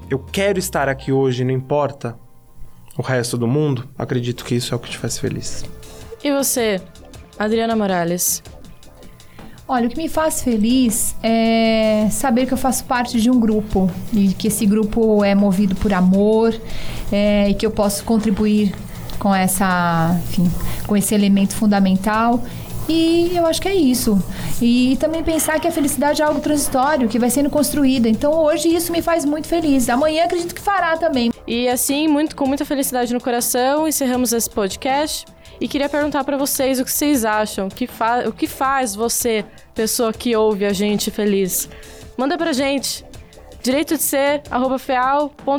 Eu 0.09 0.19
quero 0.19 0.59
estar 0.59 0.89
aqui 0.89 1.13
hoje, 1.13 1.45
não 1.45 1.53
importa 1.53 2.17
o 2.97 3.01
resto 3.01 3.37
do 3.37 3.47
mundo, 3.47 3.87
acredito 3.97 4.43
que 4.43 4.55
isso 4.55 4.73
é 4.73 4.77
o 4.77 4.79
que 4.79 4.89
te 4.89 4.97
faz 4.97 5.17
feliz. 5.17 5.63
E 6.23 6.31
você, 6.31 6.81
Adriana 7.39 7.75
Morales? 7.75 8.43
Olha, 9.67 9.87
o 9.87 9.89
que 9.89 9.97
me 9.97 10.07
faz 10.07 10.43
feliz 10.43 11.15
é 11.23 12.07
saber 12.11 12.45
que 12.45 12.53
eu 12.53 12.57
faço 12.57 12.85
parte 12.85 13.19
de 13.19 13.31
um 13.31 13.39
grupo 13.39 13.89
e 14.13 14.27
que 14.27 14.47
esse 14.47 14.63
grupo 14.63 15.23
é 15.23 15.33
movido 15.33 15.75
por 15.75 15.91
amor 15.91 16.55
é, 17.11 17.49
e 17.49 17.55
que 17.55 17.65
eu 17.65 17.71
posso 17.71 18.03
contribuir 18.03 18.75
com 19.17 19.33
essa, 19.33 20.15
enfim, 20.27 20.51
com 20.85 20.95
esse 20.95 21.15
elemento 21.15 21.55
fundamental. 21.55 22.43
E 22.87 23.31
eu 23.35 23.45
acho 23.45 23.61
que 23.61 23.67
é 23.67 23.75
isso. 23.75 24.21
E 24.61 24.95
também 24.99 25.23
pensar 25.23 25.59
que 25.59 25.67
a 25.67 25.71
felicidade 25.71 26.21
é 26.21 26.25
algo 26.25 26.39
transitório, 26.39 27.09
que 27.09 27.17
vai 27.17 27.29
sendo 27.29 27.49
construída. 27.49 28.07
Então 28.07 28.31
hoje 28.31 28.73
isso 28.73 28.91
me 28.91 29.01
faz 29.01 29.25
muito 29.25 29.47
feliz. 29.47 29.89
Amanhã 29.89 30.25
acredito 30.25 30.53
que 30.53 30.61
fará 30.61 30.97
também. 30.97 31.31
E 31.47 31.67
assim, 31.67 32.07
muito, 32.07 32.35
com 32.35 32.45
muita 32.45 32.65
felicidade 32.65 33.13
no 33.13 33.21
coração, 33.21 33.87
encerramos 33.87 34.33
esse 34.33 34.49
podcast. 34.49 35.25
E 35.59 35.67
queria 35.67 35.87
perguntar 35.87 36.23
para 36.23 36.37
vocês 36.37 36.79
o 36.79 36.85
que 36.85 36.91
vocês 36.91 37.23
acham, 37.23 37.69
que 37.69 37.87
o 38.27 38.31
que 38.31 38.45
faz 38.45 38.93
você, 38.93 39.45
pessoa 39.73 40.11
que 40.11 40.35
ouve 40.35 40.65
a 40.65 40.73
gente, 40.73 41.09
feliz. 41.09 41.69
Manda 42.17 42.37
pra 42.37 42.53
gente. 42.53 43.05
Direito 43.63 43.95
de 43.95 44.03
ser, 44.03 44.43
feal.com.br 44.79 45.55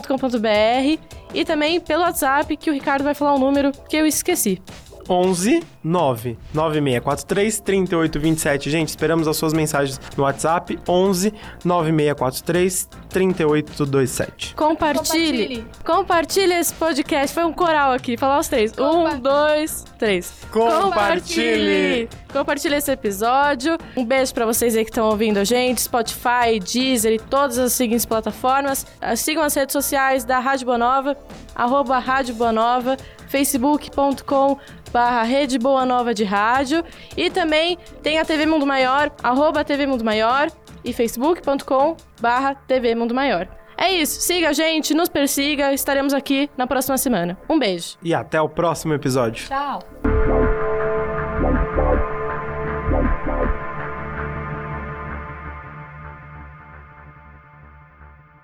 e 1.34 1.44
também 1.44 1.80
pelo 1.80 2.02
WhatsApp 2.02 2.56
que 2.56 2.70
o 2.70 2.72
Ricardo 2.72 3.02
vai 3.02 3.14
falar 3.14 3.32
o 3.32 3.36
um 3.36 3.40
número 3.40 3.72
que 3.88 3.96
eu 3.96 4.06
esqueci. 4.06 4.62
11 5.08 5.62
9 5.82 6.38
9643 6.52 7.60
3827. 7.60 8.70
Gente, 8.70 8.88
esperamos 8.88 9.28
as 9.28 9.36
suas 9.36 9.52
mensagens 9.52 10.00
no 10.16 10.24
WhatsApp 10.24 10.78
11 10.88 11.32
9643 11.64 12.88
3827. 13.08 14.54
Compartilhe. 14.54 15.66
Compartilhe 15.84 16.54
esse 16.54 16.74
podcast. 16.74 17.34
Foi 17.34 17.44
um 17.44 17.52
coral 17.52 17.92
aqui. 17.92 18.16
Falar 18.16 18.38
os 18.40 18.48
três. 18.48 18.72
Um, 18.78 19.18
dois, 19.20 19.84
três. 19.98 20.32
Compartilhe. 20.50 22.08
Compartilhe 22.32 22.74
esse 22.74 22.90
episódio. 22.90 23.78
Um 23.96 24.04
beijo 24.04 24.34
para 24.34 24.44
vocês 24.44 24.76
aí 24.76 24.84
que 24.84 24.90
estão 24.90 25.08
ouvindo 25.08 25.38
a 25.38 25.44
gente. 25.44 25.80
Spotify, 25.80 26.60
Deezer 26.60 27.12
e 27.12 27.18
todas 27.18 27.58
as 27.58 27.72
seguintes 27.72 28.04
plataformas. 28.04 28.86
Sigam 29.16 29.42
as 29.42 29.54
redes 29.54 29.72
sociais 29.72 30.24
da 30.24 30.38
Rádio 30.38 30.66
Boa 30.66 30.78
Nova, 30.78 31.16
arroba 31.54 31.98
Rádio 31.98 32.34
Boa 32.34 32.52
Nova, 32.52 32.96
facebook.com 33.28 34.58
barra 34.92 35.22
Rede 35.22 35.58
Boa 35.58 35.84
Nova 35.84 36.14
de 36.14 36.24
Rádio. 36.24 36.84
E 37.16 37.30
também 37.30 37.78
tem 38.02 38.18
a 38.18 38.24
TV 38.24 38.46
Mundo 38.46 38.66
Maior, 38.66 39.10
arroba 39.22 39.64
TV 39.64 39.86
Mundo 39.86 40.04
Maior 40.04 40.50
e 40.84 40.92
facebook.com 40.92 41.96
barra 42.20 42.54
TV 42.54 42.94
Mundo 42.94 43.14
Maior. 43.14 43.48
É 43.78 43.90
isso, 43.92 44.20
siga 44.22 44.48
a 44.48 44.52
gente, 44.54 44.94
nos 44.94 45.08
persiga, 45.08 45.72
estaremos 45.72 46.14
aqui 46.14 46.48
na 46.56 46.66
próxima 46.66 46.96
semana. 46.96 47.36
Um 47.48 47.58
beijo. 47.58 47.98
E 48.02 48.14
até 48.14 48.40
o 48.40 48.48
próximo 48.48 48.94
episódio. 48.94 49.46
Tchau. 49.46 49.80